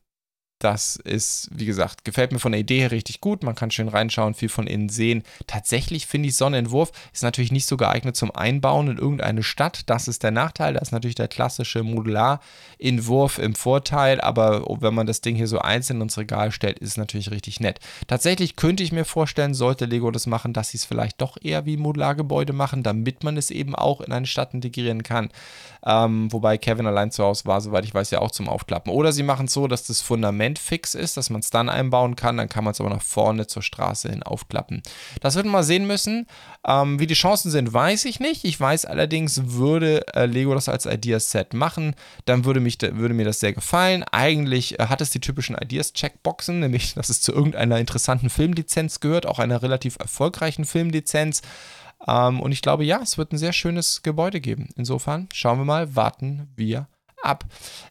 das 0.64 0.96
ist, 0.96 1.50
wie 1.52 1.66
gesagt, 1.66 2.06
gefällt 2.06 2.32
mir 2.32 2.40
von 2.40 2.52
der 2.52 2.62
Idee 2.62 2.80
her 2.80 2.92
richtig 2.92 3.22
gut. 3.22 3.44
Man 3.44 3.56
kann 3.56 3.72
schön 3.72 3.90
reinschauen, 3.90 4.34
viel 4.34 4.50
von 4.50 4.68
innen 4.68 4.90
sehen. 4.90 5.24
Tatsächlich 5.48 6.08
finde 6.08 6.30
ich, 6.30 6.38
Sonnenentwurf 6.38 6.92
ist 7.12 7.24
natürlich 7.24 7.52
nicht 7.52 7.66
so 7.66 7.78
geeignet 7.78 8.16
zum 8.16 8.32
Einbauen 8.32 8.88
in 8.88 8.98
irgendeine 8.98 9.44
Stadt. 9.44 9.82
Das 9.88 10.08
ist 10.08 10.24
der 10.24 10.32
Nachteil. 10.32 10.74
Da 10.74 10.80
ist 10.80 10.92
natürlich 10.92 11.16
der 11.16 11.28
klassische 11.28 11.84
Modulamentwurf 11.84 13.40
im 13.40 13.56
Vorteil. 13.56 14.22
Aber 14.22 14.66
wenn 14.82 14.94
man 14.94 15.08
das 15.08 15.22
Ding 15.22 15.36
hier 15.36 15.48
so 15.48 15.60
einzeln 15.60 16.02
ins 16.02 16.18
Regal 16.18 16.52
stellt, 16.52 16.80
ist 16.80 16.90
es 16.90 16.98
natürlich 16.98 17.32
richtig 17.32 17.60
nett. 17.60 17.80
Tatsächlich 18.08 18.56
könnte 18.56 18.84
ich 18.84 18.92
mir 18.92 19.06
vorstellen, 19.06 19.54
sollte 19.54 19.86
Lego 19.86 20.12
das 20.12 20.28
machen, 20.28 20.54
dass 20.54 20.70
sie 20.70 20.78
es 20.78 20.86
vielleicht 20.86 21.22
doch 21.22 21.38
eher 21.42 21.66
wie 21.66 21.78
Modulargebäude 21.78 22.54
machen, 22.54 22.84
damit 22.84 23.24
man 23.24 23.38
es 23.38 23.52
eben 23.52 23.76
auch 23.76 24.02
in 24.02 24.12
eine 24.12 24.28
Stadt 24.28 24.54
integrieren 24.54 25.04
kann. 25.04 25.30
Ähm, 25.86 26.32
wobei 26.32 26.58
Kevin 26.58 26.88
allein 26.88 27.12
zu 27.12 27.24
Hause 27.24 27.46
war, 27.46 27.60
soweit 27.60 27.84
ich 27.84 27.94
weiß, 27.94 28.12
ja 28.12 28.20
auch 28.20 28.32
zum 28.32 28.48
Aufklappen. 28.48 28.92
Oder 28.92 29.12
sie 29.12 29.24
machen 29.24 29.48
es 29.48 29.54
so, 29.54 29.68
dass 29.68 29.86
das 29.86 30.02
Fundament 30.02 30.53
fix 30.60 30.96
ist, 30.96 31.18
dass 31.18 31.30
man 31.30 31.42
es 31.42 31.50
dann 31.50 31.70
einbauen 31.70 32.16
kann. 32.16 32.38
Dann 32.38 32.50
kann 32.50 32.64
man 32.64 32.72
es 32.72 32.80
aber 32.80 32.90
nach 32.90 33.02
vorne 33.02 33.48
zur 33.48 33.62
Straße 33.62 34.10
hin 34.10 34.24
aufklappen. 34.24 34.82
Das 35.22 35.36
wird 35.36 35.46
man 35.46 35.54
mal 35.54 35.64
sehen 35.64 35.88
müssen. 35.88 36.28
Ähm, 36.66 37.00
wie 37.00 37.08
die 37.08 37.14
Chancen 37.14 37.52
sind, 37.52 37.74
weiß 37.74 38.06
ich 38.06 38.20
nicht. 38.20 38.46
Ich 38.46 38.60
weiß 38.60 38.86
allerdings, 38.86 39.42
würde 39.52 40.06
äh, 40.16 40.26
Lego 40.26 40.54
das 40.54 40.70
als 40.70 40.86
Ideas-Set 40.86 41.54
machen, 41.54 41.96
dann 42.26 42.46
würde, 42.46 42.60
mich, 42.60 42.82
würde 42.82 43.14
mir 43.14 43.26
das 43.26 43.40
sehr 43.40 43.54
gefallen. 43.54 44.04
Eigentlich 44.12 44.80
äh, 44.80 44.88
hat 44.88 45.02
es 45.02 45.10
die 45.10 45.20
typischen 45.20 45.58
Ideas-Checkboxen, 45.58 46.60
nämlich, 46.60 46.94
dass 46.94 47.10
es 47.10 47.22
zu 47.22 47.34
irgendeiner 47.34 47.80
interessanten 47.80 48.30
Filmlizenz 48.30 49.00
gehört, 49.00 49.26
auch 49.26 49.40
einer 49.40 49.62
relativ 49.62 49.98
erfolgreichen 50.00 50.66
Filmlizenz. 50.66 51.42
Ähm, 52.08 52.40
und 52.40 52.52
ich 52.52 52.62
glaube, 52.62 52.84
ja, 52.84 53.00
es 53.02 53.18
wird 53.18 53.32
ein 53.32 53.38
sehr 53.38 53.54
schönes 53.54 54.04
Gebäude 54.04 54.42
geben. 54.42 54.70
Insofern 54.76 55.30
schauen 55.34 55.60
wir 55.60 55.66
mal, 55.66 55.96
warten 55.96 56.52
wir 56.56 56.88
ab. 57.24 57.46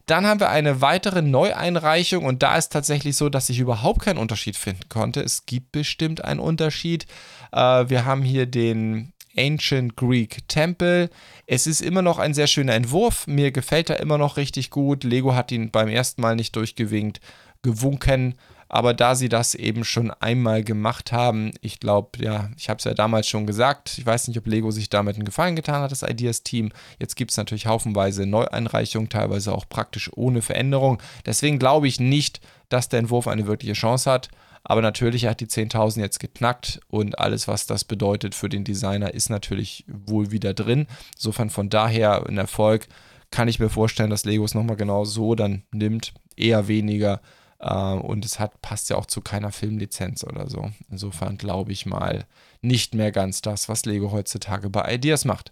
Dann 0.05 0.25
haben 0.25 0.39
wir 0.39 0.49
eine 0.49 0.81
weitere 0.81 1.21
Neueinreichung 1.21 2.25
und 2.25 2.43
da 2.43 2.57
ist 2.57 2.69
tatsächlich 2.69 3.15
so, 3.15 3.29
dass 3.29 3.49
ich 3.49 3.59
überhaupt 3.59 4.01
keinen 4.01 4.17
Unterschied 4.17 4.57
finden 4.57 4.89
konnte. 4.89 5.21
Es 5.21 5.45
gibt 5.45 5.71
bestimmt 5.71 6.23
einen 6.23 6.39
Unterschied. 6.39 7.05
Äh, 7.51 7.89
wir 7.89 8.05
haben 8.05 8.21
hier 8.23 8.45
den 8.45 9.13
Ancient 9.37 9.95
Greek 9.95 10.47
Temple. 10.47 11.09
Es 11.47 11.67
ist 11.67 11.81
immer 11.81 12.01
noch 12.01 12.19
ein 12.19 12.33
sehr 12.33 12.47
schöner 12.47 12.73
Entwurf. 12.73 13.27
Mir 13.27 13.51
gefällt 13.51 13.89
er 13.89 13.99
immer 13.99 14.17
noch 14.17 14.37
richtig 14.37 14.69
gut. 14.69 15.03
Lego 15.03 15.35
hat 15.35 15.51
ihn 15.51 15.71
beim 15.71 15.87
ersten 15.87 16.21
Mal 16.21 16.35
nicht 16.35 16.55
durchgewinkt, 16.55 17.19
gewunken. 17.61 18.35
Aber 18.73 18.95
da 18.95 19.13
sie 19.13 19.29
das 19.29 19.53
eben 19.53 19.83
schon 19.83 20.09
einmal 20.09 20.63
gemacht 20.63 21.11
haben, 21.11 21.51
ich 21.61 21.79
glaube, 21.79 22.17
ja, 22.17 22.49
ich 22.57 22.69
habe 22.69 22.79
es 22.79 22.85
ja 22.85 22.95
damals 22.95 23.27
schon 23.27 23.45
gesagt, 23.45 23.99
ich 23.99 24.03
weiß 24.03 24.27
nicht, 24.27 24.39
ob 24.39 24.47
Lego 24.47 24.71
sich 24.71 24.89
damit 24.89 25.15
einen 25.15 25.25
Gefallen 25.25 25.55
getan 25.55 25.83
hat, 25.83 25.91
das 25.91 26.01
Ideas-Team. 26.01 26.71
Jetzt 26.97 27.15
gibt 27.15 27.29
es 27.29 27.37
natürlich 27.37 27.67
haufenweise 27.67 28.25
Neueinreichungen, 28.25 29.09
teilweise 29.09 29.53
auch 29.53 29.69
praktisch 29.69 30.09
ohne 30.15 30.41
Veränderung. 30.41 30.99
Deswegen 31.23 31.59
glaube 31.59 31.87
ich 31.87 31.99
nicht, 31.99 32.41
dass 32.69 32.89
der 32.89 32.97
Entwurf 32.97 33.27
eine 33.27 33.45
wirkliche 33.45 33.73
Chance 33.73 34.09
hat. 34.09 34.29
Aber 34.63 34.81
natürlich 34.81 35.27
hat 35.27 35.39
die 35.39 35.45
10.000 35.45 35.99
jetzt 35.99 36.19
geknackt 36.19 36.79
und 36.87 37.19
alles, 37.19 37.47
was 37.47 37.67
das 37.67 37.83
bedeutet 37.83 38.33
für 38.33 38.49
den 38.49 38.63
Designer, 38.63 39.13
ist 39.13 39.29
natürlich 39.29 39.85
wohl 39.87 40.31
wieder 40.31 40.55
drin. 40.55 40.87
Insofern 41.15 41.51
von 41.51 41.69
daher 41.69 42.25
ein 42.27 42.39
Erfolg 42.39 42.87
kann 43.29 43.47
ich 43.47 43.59
mir 43.59 43.69
vorstellen, 43.69 44.09
dass 44.09 44.25
Lego 44.25 44.43
es 44.45 44.55
nochmal 44.55 44.77
genau 44.77 45.05
so 45.05 45.35
dann 45.35 45.61
nimmt. 45.71 46.11
Eher 46.35 46.67
weniger. 46.67 47.21
Äh, 47.63 47.93
und 47.93 48.25
es 48.25 48.39
hat, 48.39 48.61
passt 48.61 48.89
ja 48.89 48.97
auch 48.97 49.05
zu 49.05 49.21
keiner 49.21 49.51
Filmlizenz 49.51 50.23
oder 50.23 50.49
so. 50.49 50.71
Insofern 50.89 51.37
glaube 51.37 51.71
ich 51.71 51.85
mal 51.85 52.25
nicht 52.61 52.93
mehr 52.93 53.11
ganz 53.11 53.41
das, 53.41 53.69
was 53.69 53.85
Lego 53.85 54.11
heutzutage 54.11 54.69
bei 54.69 54.93
Ideas 54.93 55.25
macht. 55.25 55.51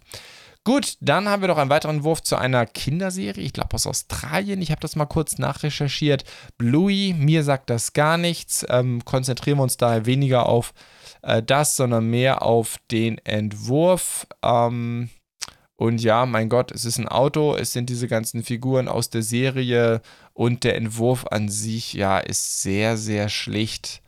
Gut, 0.64 0.96
dann 1.00 1.28
haben 1.28 1.42
wir 1.42 1.48
noch 1.48 1.58
einen 1.58 1.70
weiteren 1.70 2.04
Wurf 2.04 2.22
zu 2.22 2.36
einer 2.36 2.66
Kinderserie, 2.66 3.42
ich 3.42 3.52
glaube 3.52 3.74
aus 3.74 3.86
Australien. 3.86 4.62
Ich 4.62 4.70
habe 4.70 4.80
das 4.80 4.94
mal 4.94 5.06
kurz 5.06 5.38
nachrecherchiert. 5.38 6.22
Bluey, 6.56 7.14
mir 7.18 7.42
sagt 7.42 7.68
das 7.68 7.94
gar 7.94 8.16
nichts. 8.16 8.64
Ähm, 8.68 9.04
konzentrieren 9.04 9.58
wir 9.58 9.64
uns 9.64 9.76
daher 9.76 10.06
weniger 10.06 10.46
auf 10.46 10.72
äh, 11.22 11.42
das, 11.42 11.74
sondern 11.74 12.06
mehr 12.10 12.42
auf 12.42 12.76
den 12.92 13.18
Entwurf. 13.18 14.28
Ähm, 14.44 15.10
und 15.74 16.00
ja, 16.00 16.26
mein 16.26 16.48
Gott, 16.48 16.70
es 16.70 16.84
ist 16.84 16.98
ein 16.98 17.08
Auto, 17.08 17.56
es 17.56 17.72
sind 17.72 17.90
diese 17.90 18.06
ganzen 18.06 18.44
Figuren 18.44 18.86
aus 18.86 19.10
der 19.10 19.22
Serie 19.22 20.00
und 20.34 20.64
der 20.64 20.76
Entwurf 20.76 21.26
an 21.30 21.48
sich, 21.48 21.92
ja, 21.92 22.18
ist 22.18 22.62
sehr, 22.62 22.96
sehr 22.96 23.28
schlicht. 23.28 24.02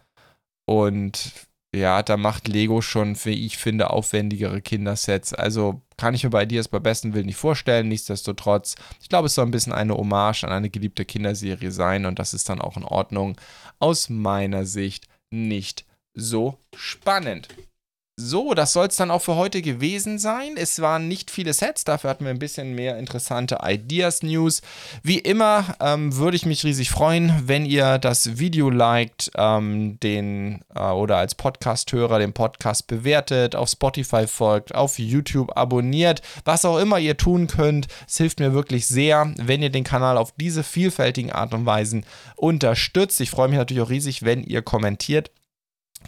Und 0.67 1.33
ja, 1.75 2.03
da 2.03 2.17
macht 2.17 2.49
Lego 2.49 2.81
schon, 2.81 3.17
wie 3.25 3.47
ich 3.47 3.59
finde, 3.59 3.91
aufwendigere 3.91 4.63
Kindersets. 4.63 5.35
Also 5.35 5.83
kann 5.97 6.15
ich 6.15 6.25
mir 6.25 6.31
bei 6.31 6.47
dir 6.47 6.61
es 6.61 6.69
bei 6.69 6.79
besten 6.79 7.15
Willen 7.15 7.27
nicht 7.27 7.37
vorstellen. 7.37 7.89
Nichtsdestotrotz, 7.89 8.77
ich 9.01 9.09
glaube, 9.09 9.27
es 9.27 9.35
soll 9.35 9.45
ein 9.45 9.51
bisschen 9.51 9.73
eine 9.73 9.95
Hommage 9.97 10.45
an 10.45 10.53
eine 10.53 10.71
geliebte 10.71 11.05
Kinderserie 11.05 11.73
sein 11.73 12.07
und 12.07 12.19
das 12.19 12.33
ist 12.33 12.49
dann 12.49 12.61
auch 12.61 12.77
in 12.77 12.85
Ordnung. 12.85 13.37
Aus 13.81 14.09
meiner 14.09 14.67
Sicht 14.67 15.09
nicht 15.31 15.85
so 16.15 16.59
spannend. 16.77 17.49
So, 18.17 18.55
das 18.55 18.73
soll 18.73 18.87
es 18.87 18.95
dann 18.95 19.11
auch 19.11 19.23
für 19.23 19.35
heute 19.35 19.61
gewesen 19.61 20.21
sein. 20.21 20.53
Es 20.57 20.81
waren 20.81 21.09
nicht 21.09 21.33
viele 21.33 21.53
Sets, 21.53 21.83
dafür 21.83 22.11
hatten 22.11 22.25
wir 22.25 22.31
ein 22.31 22.39
bisschen 22.39 22.73
mehr 22.73 22.97
interessante 22.97 23.59
Ideas-News. 23.61 24.63
Wie 25.03 25.19
immer 25.19 25.75
ähm, 25.81 26.15
würde 26.15 26.37
ich 26.37 26.47
mich 26.47 26.63
riesig 26.63 26.91
freuen, 26.91 27.33
wenn 27.49 27.67
ihr 27.67 27.99
das 27.99 28.39
Video 28.39 28.71
liked, 28.71 29.33
ähm, 29.37 29.99
den 29.99 30.65
äh, 30.77 30.81
oder 30.81 31.17
als 31.17 31.35
Podcast-Hörer 31.35 32.21
den 32.21 32.33
Podcast 32.33 32.87
bewertet, 32.87 33.57
auf 33.57 33.69
Spotify 33.69 34.29
folgt, 34.29 34.77
auf 34.77 35.01
YouTube 35.01 35.57
abonniert, 35.57 36.23
was 36.45 36.65
auch 36.65 36.79
immer 36.79 37.01
ihr 37.01 37.17
tun 37.17 37.49
könnt. 37.49 37.89
Es 38.07 38.19
hilft 38.19 38.39
mir 38.39 38.55
wirklich 38.55 38.87
sehr, 38.87 39.35
wenn 39.43 39.61
ihr 39.61 39.71
den 39.71 39.83
Kanal 39.83 40.19
auf 40.19 40.31
diese 40.37 40.63
vielfältigen 40.63 41.33
Art 41.33 41.53
und 41.53 41.67
Weisen 41.67 42.07
unterstützt. 42.37 43.21
Ich 43.21 43.31
freue 43.31 43.49
mich 43.49 43.59
natürlich 43.59 43.83
auch 43.83 43.91
riesig, 43.91 44.23
wenn 44.23 44.45
ihr 44.45 44.63
kommentiert 44.63 45.33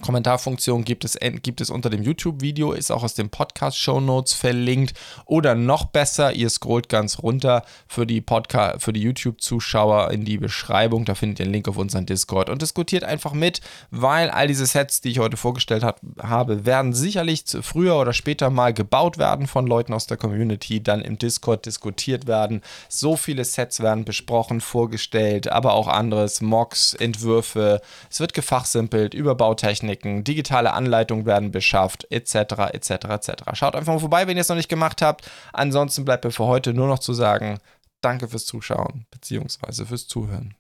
Kommentarfunktion 0.03 0.85
gibt 0.85 1.05
es, 1.05 1.19
gibt 1.43 1.61
es 1.61 1.71
unter 1.71 1.91
dem 1.91 2.03
YouTube-Video, 2.03 2.73
ist 2.73 2.93
auch 2.93 3.03
aus 3.03 3.15
den 3.15 3.31
Podcast-Show 3.31 4.01
Notes 4.01 4.35
verlinkt. 4.35 4.95
Oder 5.25 5.55
noch 5.55 5.87
besser, 5.87 6.33
ihr 6.33 6.51
scrollt 6.51 6.89
ganz 6.89 7.23
runter 7.23 7.65
für 7.89 8.07
die 8.07 8.21
die 8.21 9.01
YouTube-Zuschauer 9.01 10.11
in 10.11 10.25
die 10.25 10.37
Beschreibung. 10.39 11.05
Da 11.05 11.15
findet 11.15 11.41
ihr 11.41 11.45
einen 11.45 11.55
Link 11.55 11.67
auf 11.69 11.79
unseren 11.79 12.05
Discord 12.05 12.51
und 12.51 12.61
diskutiert 12.61 13.05
einfach 13.05 13.33
mit, 13.33 13.61
weil 13.91 14.31
all 14.31 14.49
diese 14.49 14.67
Sets, 14.67 15.01
die 15.01 15.11
ich 15.11 15.19
heute 15.19 15.37
vorgestellt 15.37 15.83
hab, 15.83 16.01
habe, 16.21 16.67
werden 16.67 16.93
sicherlich 16.93 17.45
früher 17.63 17.97
oder 17.97 18.13
später 18.13 18.51
mal 18.51 18.75
gebaut 18.75 19.19
werden 19.19 19.47
von 19.47 19.67
Leuten 19.67 19.93
aus 19.95 20.07
der 20.07 20.17
Community, 20.17 20.83
dann 20.83 21.01
im 21.01 21.19
Discord 21.19 21.65
diskutiert 21.67 22.27
werden. 22.27 22.61
So 22.89 23.17
viele 23.17 23.45
Sets 23.45 23.81
werden 23.81 24.05
besprochen, 24.05 24.61
vorgestellt, 24.61 25.49
aber 25.49 25.73
auch 25.73 25.89
anderes, 25.89 26.41
Mocks, 26.41 26.95
Entwürfe. 26.95 27.81
Es 28.11 28.21
wird 28.21 28.35
gefachsimpelt 28.35 29.15
über 29.15 29.35
Bautechnik 29.35 29.86
Techniken, 29.87 30.25
digitale 30.25 30.73
Anleitungen 30.73 31.27
werden 31.27 31.51
beschafft, 31.51 32.07
etc., 32.11 32.73
etc., 32.73 32.91
etc. 32.91 33.33
Schaut 33.55 33.77
einfach 33.77 33.93
mal 33.93 34.01
vorbei, 34.01 34.27
wenn 34.27 34.37
ihr 34.37 34.41
es 34.41 34.49
noch 34.49 34.57
nicht 34.57 34.69
gemacht 34.69 35.03
habt. 35.03 35.31
Ansonsten 35.53 36.05
bleibt 36.05 36.25
mir 36.25 36.33
für 36.33 36.47
heute 36.47 36.75
nur 36.75 36.89
noch 36.89 36.99
zu 36.99 37.13
sagen, 37.13 37.59
danke 38.01 38.29
fürs 38.29 38.47
Zuschauen 38.47 39.07
bzw. 39.11 39.85
fürs 39.85 40.09
Zuhören. 40.09 40.57